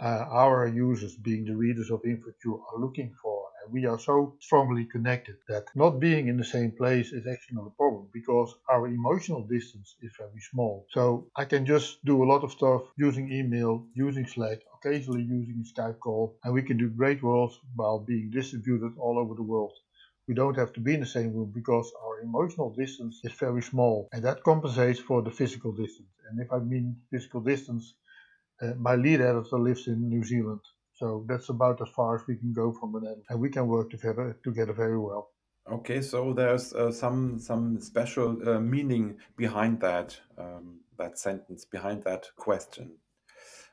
[0.00, 3.49] uh, our users, being the readers of InfoQ, are looking for.
[3.68, 7.66] We are so strongly connected that not being in the same place is actually not
[7.68, 10.86] a problem because our emotional distance is very small.
[10.90, 15.64] So I can just do a lot of stuff using email, using Slack, occasionally using
[15.64, 19.72] Skype call, and we can do great work while being distributed all over the world.
[20.28, 23.62] We don't have to be in the same room because our emotional distance is very
[23.62, 26.14] small, and that compensates for the physical distance.
[26.28, 27.94] And if I mean physical distance,
[28.62, 30.60] uh, my lead editor lives in New Zealand,
[31.00, 33.88] so that's about as far as we can go from Netherlands, and we can work
[33.88, 35.30] together together very well.
[35.72, 42.04] Okay, so there's uh, some some special uh, meaning behind that um, that sentence, behind
[42.04, 42.92] that question.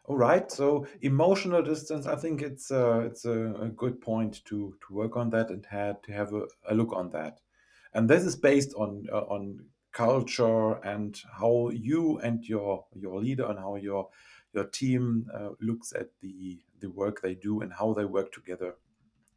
[0.06, 2.08] All right, so emotional distance.
[2.08, 5.66] I think it's uh, it's a, a, good point to to work on that and
[5.66, 7.42] had to have a, a look on that,
[7.94, 13.46] and this is based on uh, on culture and how you and your your leader
[13.50, 14.08] and how your
[14.54, 18.76] your team uh, looks at the the work they do and how they work together.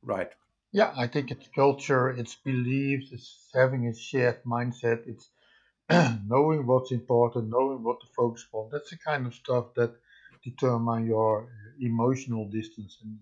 [0.02, 0.30] Right.
[0.72, 5.30] Yeah, I think it's culture, it's beliefs, it's having a shared mindset, it's
[6.26, 8.70] knowing what's important, knowing what to focus on.
[8.72, 9.94] That's the kind of stuff that
[10.44, 11.48] determine your
[11.80, 12.98] emotional distance.
[13.02, 13.18] And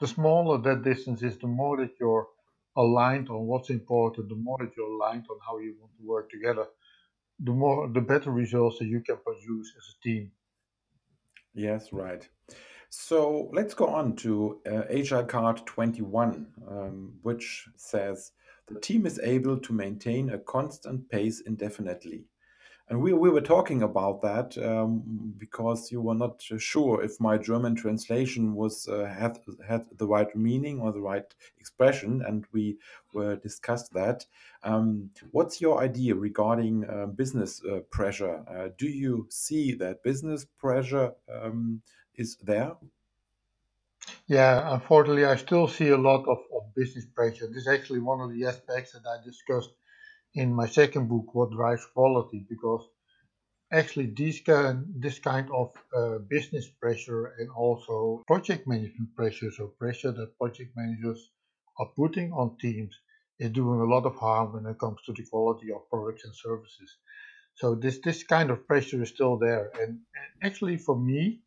[0.00, 2.28] the smaller that distance is, the more that you're
[2.76, 6.30] aligned on what's important, the more that you're aligned on how you want to work
[6.30, 6.66] together,
[7.40, 10.32] the more the better results that you can produce as a team.
[11.54, 12.28] Yes, right.
[12.96, 18.30] So let's go on to uh, Agile card 21, um, which says
[18.68, 22.24] the team is able to maintain a constant pace indefinitely.
[22.88, 27.36] And we, we were talking about that um, because you were not sure if my
[27.36, 32.78] German translation was uh, had had the right meaning or the right expression, and we
[33.12, 34.24] were discussed that.
[34.62, 38.44] Um, what's your idea regarding uh, business uh, pressure?
[38.48, 41.82] Uh, do you see that business pressure um,
[42.16, 42.72] is there?
[44.26, 47.46] Yeah, unfortunately, I still see a lot of, of business pressure.
[47.46, 49.70] This is actually one of the aspects that I discussed
[50.34, 52.86] in my second book, What Drives Quality, because
[53.72, 59.68] actually these kind, this kind of uh, business pressure and also project management pressure, so
[59.68, 61.30] pressure that project managers
[61.78, 62.94] are putting on teams
[63.38, 66.34] is doing a lot of harm when it comes to the quality of products and
[66.34, 66.96] services.
[67.54, 71.40] So this this kind of pressure is still there, and, and actually for me,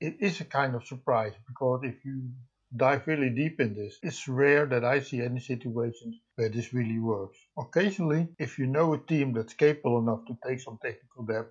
[0.00, 2.30] it is a kind of surprise because if you
[2.76, 3.98] dive really deep in this.
[4.02, 7.38] It's rare that I see any situations where this really works.
[7.58, 11.50] Occasionally, if you know a team that's capable enough to take some technical debt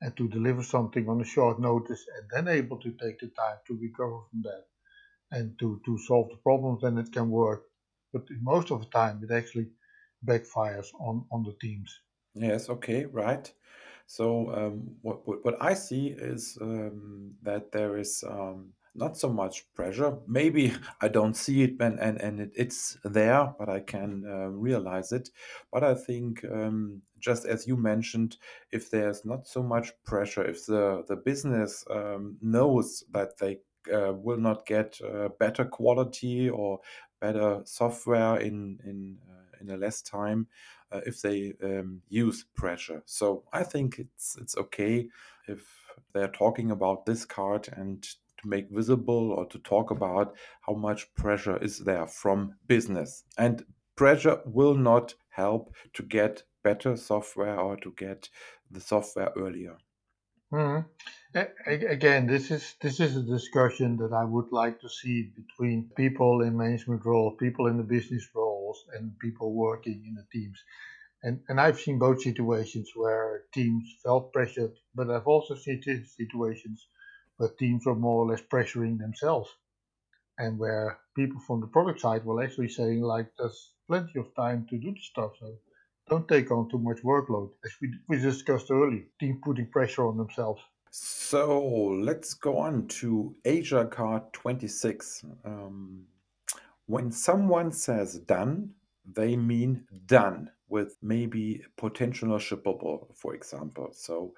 [0.00, 3.56] and to deliver something on a short notice and then able to take the time
[3.66, 4.64] to recover from that
[5.32, 7.64] and to, to solve the problems, then it can work.
[8.12, 9.68] But most of the time, it actually
[10.24, 11.92] backfires on, on the teams.
[12.34, 13.50] Yes, okay, right.
[14.06, 19.28] So um, what, what, what I see is um, that there is um, not so
[19.32, 20.16] much pressure.
[20.26, 24.48] Maybe I don't see it when and, and it, it's there, but I can uh,
[24.48, 25.30] realize it.
[25.72, 28.36] But I think um, just as you mentioned,
[28.72, 33.58] if there's not so much pressure, if the the business um, knows that they
[33.92, 36.80] uh, will not get uh, better quality or
[37.20, 40.46] better software in in uh, in a less time,
[40.96, 43.02] uh, if they um, use pressure.
[43.06, 45.08] So I think it's it's okay
[45.48, 45.66] if
[46.12, 51.14] they're talking about this card and to make visible or to talk about how much
[51.14, 53.24] pressure is there from business.
[53.38, 53.64] And
[53.96, 58.28] pressure will not help to get better software or to get
[58.70, 59.78] the software earlier.
[60.52, 61.38] Mm-hmm.
[61.66, 66.42] Again, this is this is a discussion that I would like to see between people
[66.42, 68.26] in management role, people in the business
[68.76, 70.58] roles, and people working in the teams.
[71.22, 76.88] And and I've seen both situations where teams felt pressured, but I've also seen situations
[77.36, 79.50] where teams were more or less pressuring themselves,
[80.38, 84.66] and where people from the product side were actually saying like, "There's plenty of time
[84.70, 85.58] to do the stuff, so
[86.08, 90.16] don't take on too much workload, as we, we discussed earlier, team putting pressure on
[90.16, 90.62] themselves.
[90.90, 91.60] So
[92.08, 95.24] let's go on to Agile card 26.
[95.44, 96.06] Um,
[96.86, 98.70] when someone says done,
[99.04, 103.90] they mean done with maybe potential shippable, for example.
[103.92, 104.34] So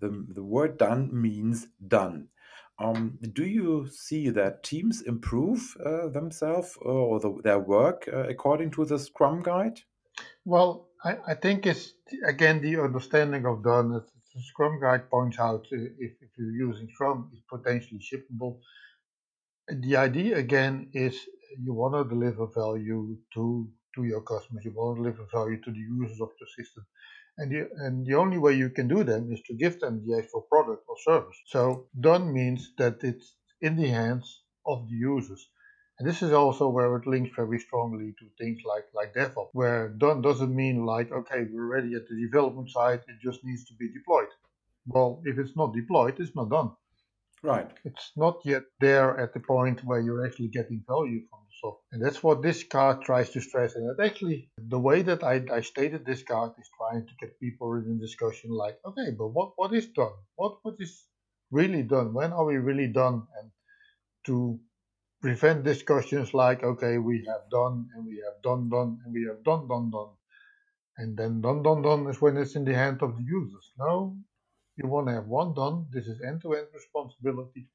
[0.00, 2.28] the, the word done means done.
[2.80, 8.70] Um, do you see that teams improve uh, themselves or the, their work uh, according
[8.72, 9.80] to the Scrum Guide?
[10.44, 11.94] Well, I, I think it's
[12.26, 13.90] again the understanding of done.
[13.90, 14.04] The
[14.42, 18.58] Scrum Guide points out if, if you're using Scrum, it's potentially shippable.
[19.68, 21.20] The idea again is
[21.62, 24.64] you want to deliver value to to your customers.
[24.64, 26.86] You want to deliver value to the users of your system.
[27.38, 30.18] And the, and the only way you can do them is to give them the
[30.18, 31.36] actual product or service.
[31.46, 35.48] So done means that it's in the hands of the users.
[35.98, 39.88] And this is also where it links very strongly to things like, like DevOps, where
[39.88, 43.74] done doesn't mean like, okay, we're ready at the development side, it just needs to
[43.74, 44.28] be deployed.
[44.86, 46.70] Well, if it's not deployed, it's not done.
[47.42, 47.70] Right.
[47.84, 51.88] It's not yet there at the point where you're actually getting value from the software.
[51.92, 53.76] And that's what this card tries to stress.
[53.76, 57.38] And it actually, the way that I, I stated this card is trying to get
[57.38, 60.14] people in discussion like, okay, but what, what is done?
[60.34, 61.06] What, what is
[61.50, 62.12] really done?
[62.12, 63.22] When are we really done?
[63.40, 63.50] And
[64.26, 64.58] to
[65.22, 69.42] prevent discussions like, okay, we have done and we have done, done, and we have
[69.44, 70.10] done, done, done.
[70.96, 73.72] And then done, done, done is when it's in the hand of the users.
[73.78, 74.16] No,
[74.78, 75.86] you want to have one done.
[75.92, 77.66] This is end to end responsibility.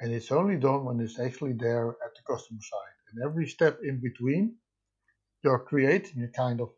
[0.00, 2.96] And it's only done when it's actually there at the customer side.
[3.10, 4.56] And every step in between,
[5.42, 6.70] you're creating a kind of,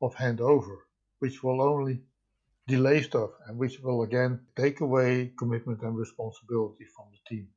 [0.00, 0.76] of handover,
[1.18, 2.00] which will only
[2.66, 7.48] delay stuff and which will again take away commitment and responsibility from the team.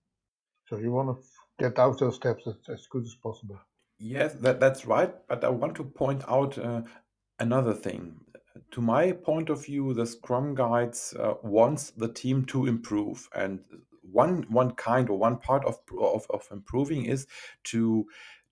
[0.68, 3.60] So you want to get out those steps as, as good as possible.
[3.98, 5.14] Yes, that, that's right.
[5.30, 6.82] But I want to point out uh,
[7.39, 8.20] another thing.
[8.72, 13.60] To my point of view, the Scrum Guides uh, wants the team to improve, and
[14.01, 17.28] one one kind or one part of of, of improving is
[17.66, 18.08] to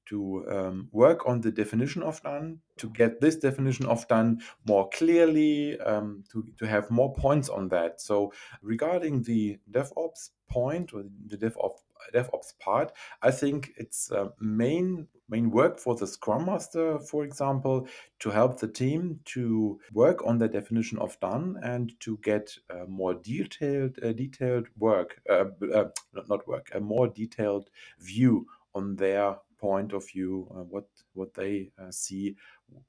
[0.06, 4.90] to um, work on the definition of done, to get this definition of done more
[4.90, 8.02] clearly, um, to, to have more points on that.
[8.02, 11.80] So, regarding the DevOps point or the DevOps
[12.14, 12.92] DevOps part,
[13.22, 17.88] I think it's uh, main main work for the Scrum Master, for example,
[18.20, 22.86] to help the team to work on the definition of done and to get uh,
[22.88, 25.46] more detailed uh, detailed work, uh,
[25.80, 25.90] uh,
[26.30, 27.70] not work, a more detailed
[28.00, 32.36] view on their point of view, uh, what what they see,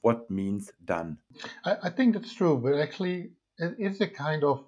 [0.02, 1.18] what means done.
[1.64, 4.64] I, I think that's true, but actually, it is a kind of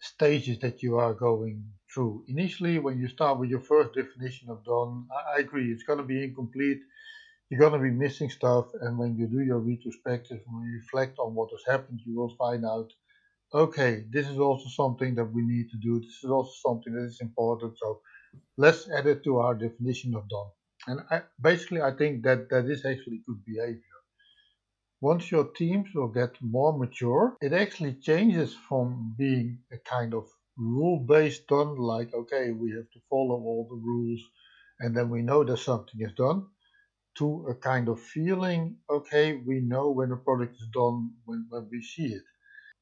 [0.00, 2.24] stages that you are going through.
[2.28, 6.04] Initially, when you start with your first definition of done, I, agree, it's going to
[6.04, 6.80] be incomplete.
[7.50, 8.66] You're going to be missing stuff.
[8.80, 12.34] And when you do your retrospective, when you reflect on what has happened, you will
[12.36, 12.90] find out,
[13.52, 16.00] okay, this is also something that we need to do.
[16.00, 17.74] This is also something that is important.
[17.78, 18.00] So
[18.56, 20.50] let's add it to our definition of done.
[20.86, 23.82] And I, basically, I think that that is actually good behavior.
[25.00, 30.28] Once your teams will get more mature, it actually changes from being a kind of
[30.56, 34.20] rule based done, like, okay, we have to follow all the rules
[34.80, 36.46] and then we know that something is done,
[37.18, 41.68] to a kind of feeling, okay, we know when a product is done when, when
[41.70, 42.22] we see it.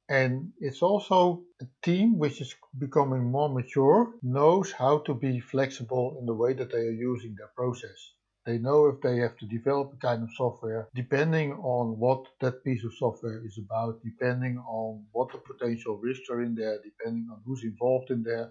[0.09, 6.17] And it's also a team which is becoming more mature, knows how to be flexible
[6.21, 8.13] in the way that they are using their process.
[8.47, 12.65] They know if they have to develop a kind of software, depending on what that
[12.65, 17.29] piece of software is about, depending on what the potential risks are in there, depending
[17.31, 18.51] on who's involved in there.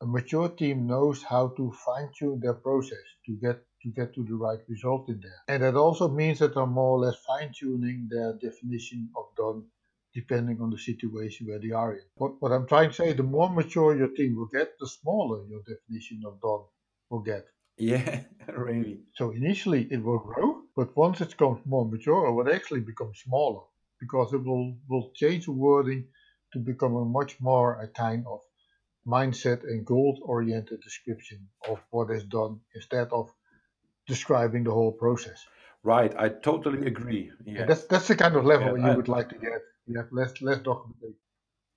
[0.00, 4.24] A mature team knows how to fine tune their process to get to get to
[4.24, 5.40] the right result in there.
[5.48, 9.64] And that also means that they're more or less fine tuning their definition of done
[10.14, 12.02] depending on the situation where they are in.
[12.14, 15.44] What, what I'm trying to say, the more mature your team will get, the smaller
[15.48, 16.64] your definition of done
[17.10, 17.44] will get.
[17.76, 18.20] Yeah,
[18.56, 19.00] really.
[19.14, 23.12] So initially it will grow, but once it becomes more mature, it will actually become
[23.14, 23.62] smaller
[24.00, 26.06] because it will, will change the wording
[26.52, 28.40] to become a much more a kind of
[29.06, 33.30] mindset and goal oriented description of what is done instead of
[34.06, 35.44] describing the whole process.
[35.82, 37.30] Right, I totally agree.
[37.44, 37.66] Yeah.
[37.66, 39.60] that's that's the kind of level yeah, you I, would like to get.
[39.86, 41.23] You have less less documentation.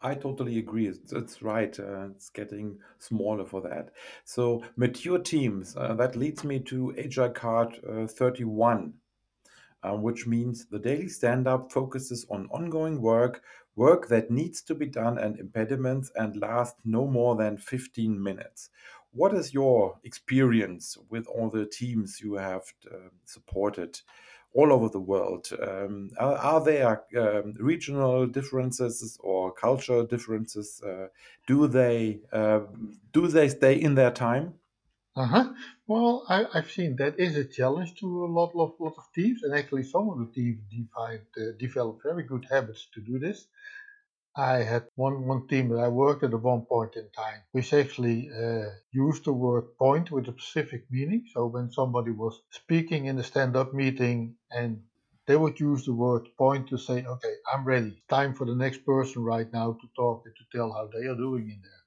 [0.01, 0.87] I totally agree.
[0.87, 1.77] It's, it's right.
[1.79, 3.91] Uh, it's getting smaller for that.
[4.25, 5.75] So mature teams.
[5.75, 8.93] Uh, that leads me to Agile Card uh, 31,
[9.83, 13.43] uh, which means the daily stand-up focuses on ongoing work,
[13.75, 18.69] work that needs to be done, and impediments, and last no more than 15 minutes.
[19.11, 23.99] What is your experience with all the teams you have uh, supported?
[24.57, 25.47] All over the world.
[25.61, 30.81] Um, are, are, there um, regional differences or cultural differences?
[30.81, 31.07] Uh,
[31.45, 32.61] do they uh,
[33.13, 34.55] do they stay in their time?
[35.15, 35.45] Uh-huh.
[35.87, 39.41] Well, I, have seen that is a challenge to a lot, lot, lot of teams,
[39.43, 40.59] and actually some of the teams
[40.95, 41.17] uh,
[41.57, 43.47] develop very good habits to do this.
[44.38, 47.73] I had one, one team that I worked at at one point in time, which
[47.73, 51.25] actually uh, used the word point with a specific meaning.
[51.33, 54.83] So when somebody was speaking in a stand-up meeting and
[55.25, 58.03] they would use the word point to say, okay, I'm ready.
[58.09, 61.15] Time for the next person right now to talk and to tell how they are
[61.15, 61.83] doing in there.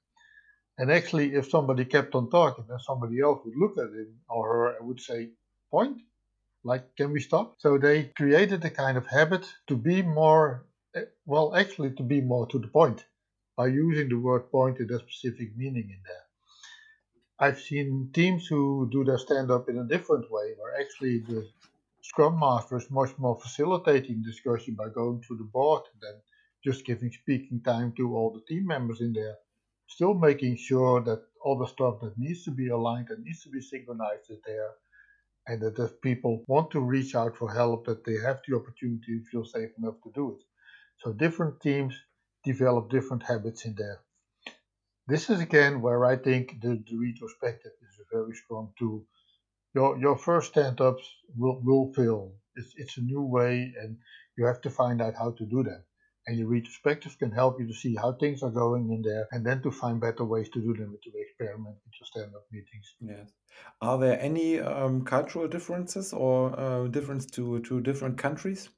[0.77, 4.47] And actually, if somebody kept on talking, then somebody else would look at him or
[4.47, 5.29] her and would say,
[5.71, 6.01] point?
[6.63, 7.55] Like, can we stop?
[7.59, 10.65] So they created a kind of habit to be more
[10.95, 13.05] Uh, well, actually, to be more to the point,
[13.55, 16.25] by using the word point in a specific meaning in there.
[17.39, 21.49] I've seen teams who do their stand up in a different way, where actually the
[22.01, 26.21] Scrum Master is much more facilitating discussion by going through the board than
[26.63, 29.37] just giving speaking time to all the team members in there.
[29.87, 33.49] Still making sure that all the stuff that needs to be aligned and needs to
[33.49, 34.71] be synchronized is there,
[35.47, 39.19] and that if people want to reach out for help, that they have the opportunity
[39.19, 40.50] to feel safe enough to do it.
[41.03, 41.95] So different teams
[42.43, 44.01] develop different habits in there.
[45.07, 49.05] This is again where I think the, the retrospective is a very strong tool.
[49.73, 51.03] Your your first stand-ups
[51.35, 52.33] will, will fail.
[52.55, 53.97] It's, it's a new way and
[54.37, 55.83] you have to find out how to do them.
[56.27, 59.43] And your retrospective can help you to see how things are going in there and
[59.43, 62.87] then to find better ways to do them to experiment with your stand-up meetings.
[62.99, 63.31] Yes.
[63.81, 68.69] Are there any um, cultural differences or uh, difference to, to different countries?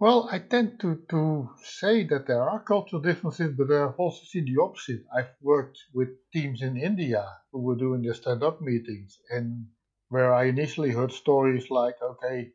[0.00, 4.44] Well, I tend to, to say that there are cultural differences, but I've also seen
[4.46, 5.04] the opposite.
[5.14, 9.68] I've worked with teams in India who were doing their stand up meetings, and
[10.08, 12.52] where I initially heard stories like, okay,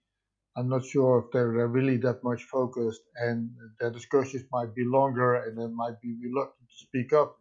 [0.58, 5.36] I'm not sure if they're really that much focused, and their discussions might be longer,
[5.36, 7.38] and they might be reluctant to speak up.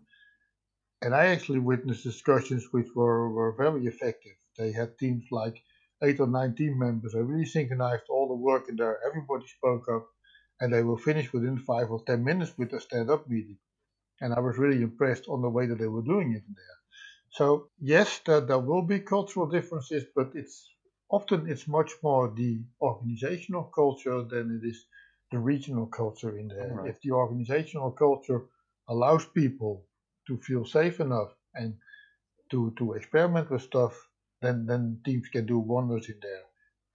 [1.03, 4.33] And I actually witnessed discussions which were, were very effective.
[4.57, 5.63] They had teams like
[6.03, 7.15] eight or nine team members.
[7.15, 8.99] I really synchronized all the work in there.
[9.07, 10.07] Everybody spoke up,
[10.61, 13.59] and they were finished within five or ten minutes with a stand-up meeting.
[14.21, 16.79] And I was really impressed on the way that they were doing it in there.
[17.31, 20.69] So yes, there, there will be cultural differences, but it's
[21.11, 24.85] often it's much more the organizational culture than it is
[25.31, 26.71] the regional culture in there.
[26.71, 26.91] Alright.
[26.91, 28.43] If the organizational culture
[28.89, 29.87] allows people
[30.27, 31.75] to feel safe enough and
[32.51, 33.95] to to experiment with stuff,
[34.43, 36.45] then then teams can do wonders in there.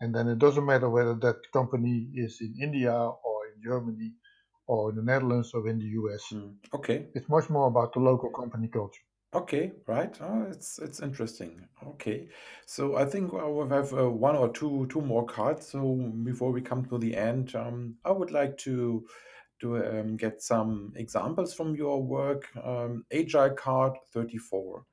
[0.02, 4.14] And then it doesn't matter whether that company is in India or in Germany
[4.68, 6.24] or in the Netherlands or in the US.
[6.32, 7.08] Mm, Okay.
[7.16, 9.02] It's much more about the local company culture.
[9.34, 10.18] Okay, right.
[10.22, 11.68] Oh, it's it's interesting.
[11.86, 12.30] Okay,
[12.66, 15.68] so I think I will have uh, one or two two more cards.
[15.68, 19.06] So before we come to the end, um, I would like to
[19.62, 22.48] to um, get some examples from your work.
[22.64, 24.86] Um, Agile card 34.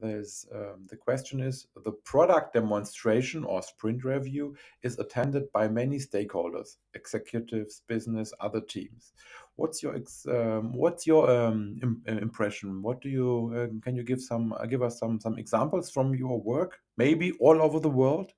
[0.00, 5.98] There's um, the question is the product demonstration or sprint review is attended by many
[5.98, 9.12] stakeholders, executives, business, other teams.
[9.56, 12.82] What's your ex, um, what's your um, im- uh, impression?
[12.82, 16.14] What do you um, can you give some uh, give us some some examples from
[16.14, 16.78] your work?
[16.96, 18.32] Maybe all over the world.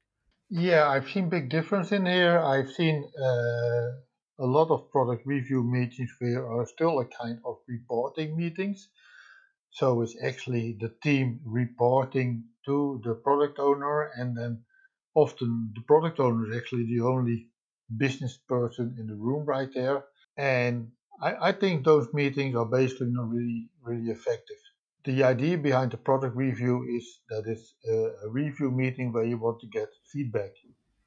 [0.50, 2.38] Yeah, I've seen big difference in here.
[2.38, 4.02] I've seen uh,
[4.38, 8.88] a lot of product review meetings where are still a kind of reporting meetings.
[9.72, 14.64] So it's actually the team reporting to the product owner, and then
[15.14, 17.48] often the product owner is actually the only
[17.96, 20.04] business person in the room right there.
[20.36, 24.58] And I, I think those meetings are basically not really really effective.
[25.04, 29.38] The idea behind the product review is that it's a, a review meeting where you
[29.38, 30.52] want to get feedback.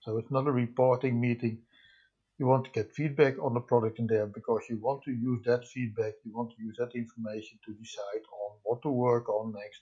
[0.01, 1.64] So it's not a reporting meeting.
[2.37, 5.41] You want to get feedback on the product in there because you want to use
[5.45, 9.53] that feedback, you want to use that information to decide on what to work on
[9.53, 9.81] next,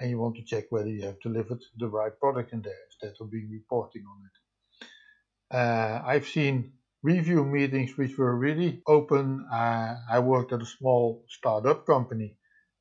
[0.00, 3.14] and you want to check whether you have delivered the right product in there instead
[3.20, 4.32] of being reporting on it.
[5.50, 6.72] Uh, I've seen
[7.02, 9.46] review meetings which were really open.
[9.52, 12.36] Uh, I worked at a small startup company,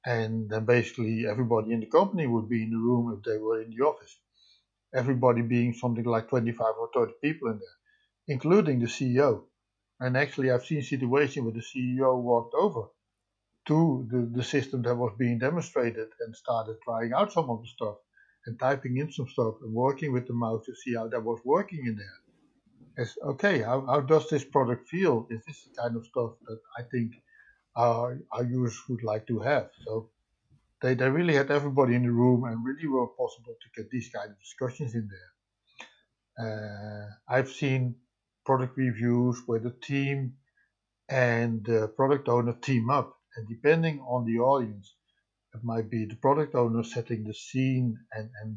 [0.06, 3.62] and then basically everybody in the company would be in the room if they were
[3.62, 4.18] in the office.
[4.96, 7.80] Everybody being something like 25 or 30 people in there,
[8.28, 9.44] including the CEO.
[10.00, 12.88] And actually, I've seen situations where the CEO walked over
[13.68, 17.68] to the, the system that was being demonstrated and started trying out some of the
[17.68, 17.98] stuff
[18.46, 21.40] and typing in some stuff and working with the mouse to see how that was
[21.44, 22.20] working in there.
[22.98, 25.28] It's okay, how, how does this product feel?
[25.30, 27.12] Is this the kind of stuff that I think
[27.76, 29.70] our, our users would like to have?
[29.86, 30.10] So
[30.82, 34.10] they, they really had everybody in the room and really were possible to get these
[34.10, 35.32] kind of discussions in there.
[36.40, 37.96] Uh, I've seen
[38.48, 40.18] product reviews where the team
[41.10, 44.88] and the product owner team up, and depending on the audience,
[45.56, 47.88] it might be the product owner setting the scene
[48.18, 48.52] and and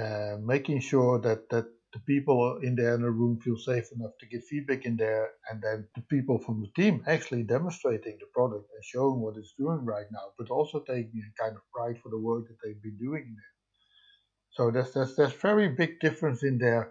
[0.00, 4.44] uh, making sure that that the people in the room feel safe enough to give
[4.50, 8.84] feedback in there, and then the people from the team actually demonstrating the product and
[8.92, 12.24] showing what it's doing right now, but also taking a kind of pride for the
[12.28, 13.52] work that they've been doing there.
[14.56, 16.84] So there's there's there's very big difference in there.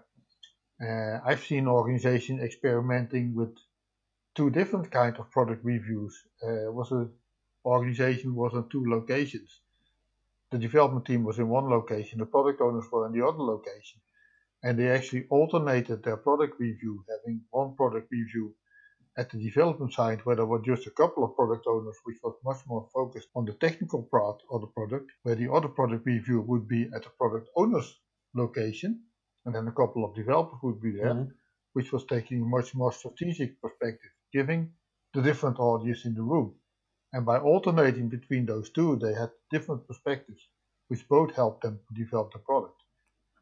[0.81, 3.55] Uh, I've seen organizations experimenting with
[4.35, 6.17] two different kind of product reviews.
[6.41, 7.07] Uh, was a
[7.65, 9.61] organization was on two locations.
[10.49, 14.01] The development team was in one location, the product owners were in the other location,
[14.63, 18.55] and they actually alternated their product review, having one product review
[19.17, 22.35] at the development side where there were just a couple of product owners, which was
[22.43, 26.41] much more focused on the technical part of the product, where the other product review
[26.41, 27.99] would be at the product owner's
[28.33, 29.03] location,
[29.45, 31.31] and then a couple of developers would be there, Mhm.
[31.73, 34.73] which was taking a much more strategic perspective, giving
[35.13, 36.55] the different audience in the room.
[37.13, 40.47] And by alternating between those two, they had different perspectives,
[40.87, 42.79] which both helped them to develop the product.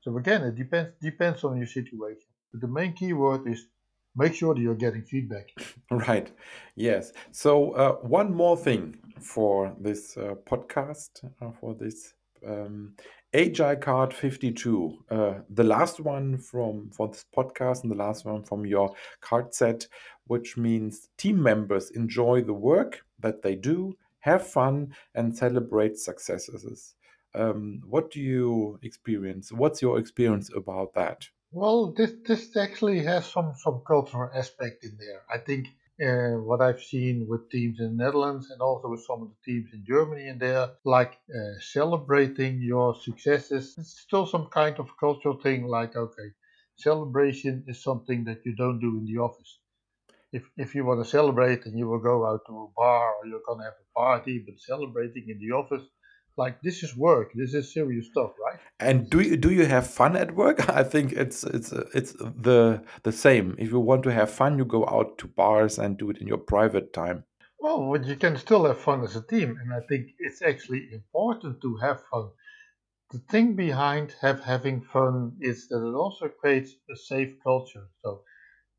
[0.02, 2.30] So again, it depends depends on your situation.
[2.52, 3.68] But the main key word is
[4.16, 5.48] make sure that you're getting feedback.
[5.92, 6.32] Right.
[6.76, 7.14] Yes.
[7.32, 12.14] So uh, one more thing for this uh, podcast, uh, for this
[12.48, 12.96] um,
[13.34, 18.44] Agile Card 52, uh, the last one from for this podcast and the last one
[18.44, 19.86] from your card set,
[20.26, 26.96] which means team members enjoy the work that they do, have fun, and celebrate successes.
[27.36, 29.52] Um, what do you experience?
[29.52, 31.28] What's your experience about that?
[31.52, 35.22] Well, this this actually has some some cultural aspect in there.
[35.32, 35.68] I think
[36.02, 39.42] uh, what I've seen with teams in the Netherlands and also with some of the
[39.52, 44.90] teams in Germany in there, like uh, celebrating your successes, it's still some kind of
[45.00, 45.68] cultural thing.
[45.68, 46.30] Like okay,
[46.78, 49.60] celebration is something that you don't do in the office.
[50.32, 53.28] If if you want to celebrate and you will go out to a bar or
[53.28, 55.84] you're gonna have a party, but celebrating in the office,
[56.40, 57.28] like this is work.
[57.36, 58.60] This is serious stuff, right?
[58.80, 60.58] And do you do you have fun at work?
[60.82, 62.14] I think it's it's it's
[62.48, 63.56] the the same.
[63.60, 66.28] If you want to have fun, you go out to bars and do it in
[66.28, 67.26] your private time.
[67.60, 70.84] Well, but you can still have fun as a team, and I think it's actually
[71.00, 72.30] important to have fun.
[73.12, 77.88] The thing behind have having fun is that it also creates a safe culture.
[78.04, 78.22] So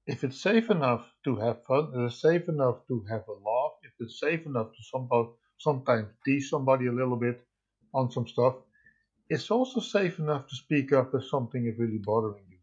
[0.06, 3.92] if it's safe enough to have fun, it's safe enough to have a laugh, if
[4.00, 5.22] it's safe enough to somehow,
[5.58, 7.38] sometimes tease somebody a little bit
[7.95, 8.55] on some stuff,
[9.28, 12.59] it's also safe enough to speak up if something is really bothering you.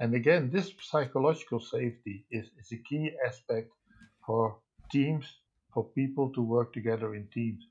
[0.00, 3.70] And again, this psychological safety is, is a key aspect
[4.24, 4.58] for
[4.92, 5.26] teams,
[5.74, 7.66] for people to work together in teams.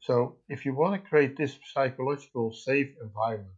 [0.00, 3.56] So if you want to create this psychological safe environment,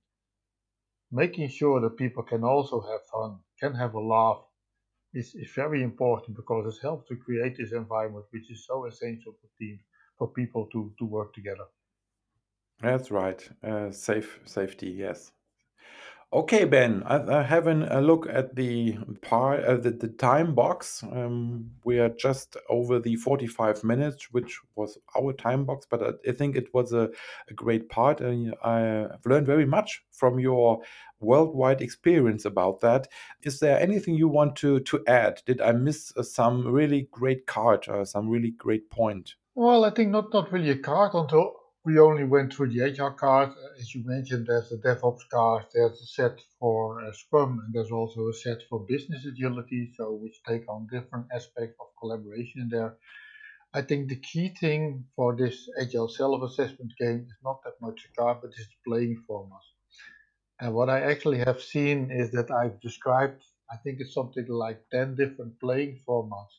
[1.13, 4.41] making sure that people can also have fun, can have a laugh,
[5.13, 9.33] is, is very important because it helps to create this environment which is so essential
[9.41, 9.81] for teams,
[10.19, 11.67] for people to, to work together.
[12.83, 13.47] That's right.
[13.63, 15.33] Uh, safe safety, yes.
[16.33, 21.03] Okay, Ben, I, I having a look at the part uh, the, the time box.
[21.03, 26.31] Um, we are just over the 45 minutes, which was our time box, but I,
[26.31, 27.11] I think it was a,
[27.49, 30.83] a great part, and I've learned very much from your
[31.19, 33.09] worldwide experience about that.
[33.43, 35.43] Is there anything you want to to add?
[35.47, 39.35] Did I miss uh, some really great card or some really great point?
[39.57, 43.13] Well, I think not not really a card until we only went through the agile
[43.13, 43.51] card.
[43.79, 47.91] As you mentioned, there's a DevOps card, there's a set for uh, Scrum, and there's
[47.91, 52.97] also a set for business agility, so which take on different aspects of collaboration there.
[53.73, 58.21] I think the key thing for this agile self-assessment game is not that much a
[58.21, 59.65] card, but it's playing format.
[60.61, 64.83] And what I actually have seen is that I've described, I think it's something like
[64.91, 66.59] 10 different playing formats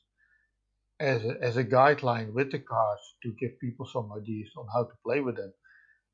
[1.01, 4.83] as a, as a guideline with the cards to give people some ideas on how
[4.83, 5.53] to play with them.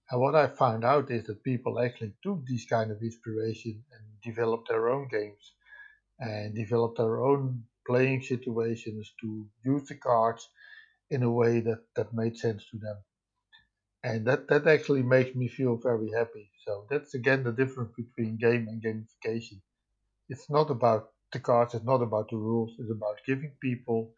[0.10, 4.04] And what I found out is that people actually took these kind of inspiration and
[4.24, 5.54] developed their own games
[6.20, 10.50] and developed their own playing situations to use the cards
[11.10, 12.98] in a way that, that made sense to them.
[14.04, 16.50] And that, that actually makes me feel very happy.
[16.66, 19.62] So that's again the difference between game and gamification.
[20.30, 24.14] It's not about the cards, it's not about the rules, it's about giving people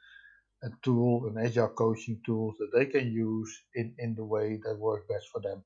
[0.63, 4.77] a tool, an agile coaching tool that they can use in, in the way that
[4.77, 5.63] works best for them.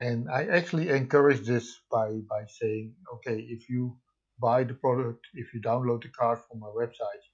[0.00, 3.96] And I actually encourage this by, by saying, okay, if you
[4.40, 7.24] buy the product, if you download the card from my website,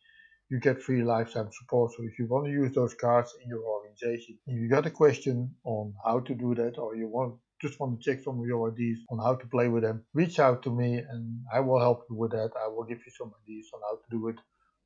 [0.48, 1.92] you get free lifetime support.
[1.92, 4.90] So if you want to use those cards in your organization, if you got a
[4.90, 8.46] question on how to do that, or you want just want to check some of
[8.46, 11.80] your ideas on how to play with them, reach out to me and I will
[11.80, 12.50] help you with that.
[12.62, 14.36] I will give you some ideas on how to do it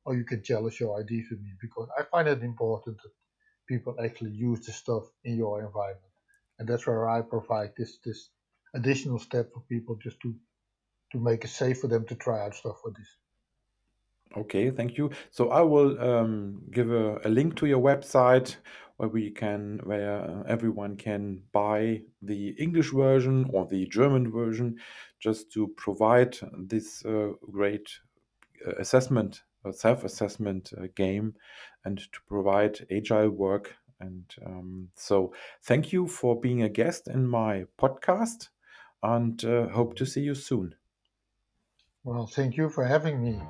[0.05, 3.11] or you can challenge your ideas with me because I find it important that
[3.67, 6.13] people actually use the stuff in your environment.
[6.57, 8.29] And that's where I provide this this
[8.73, 10.35] additional step for people just to
[11.11, 13.07] to make it safe for them to try out stuff for this.
[14.37, 15.09] Okay, thank you.
[15.31, 18.57] So I will um, give a, a, link to your website
[18.97, 24.77] where we can, where uh, everyone can buy the English version or the German version,
[25.19, 27.89] just to provide this uh, great
[28.67, 31.35] uh, assessment a self-assessment uh, game
[31.85, 33.75] and to provide agile work.
[33.99, 35.33] And um, so,
[35.63, 38.47] thank you for being a guest in my podcast,
[39.03, 40.75] and uh, hope to see you soon.
[42.05, 43.41] Well, thank you for having me.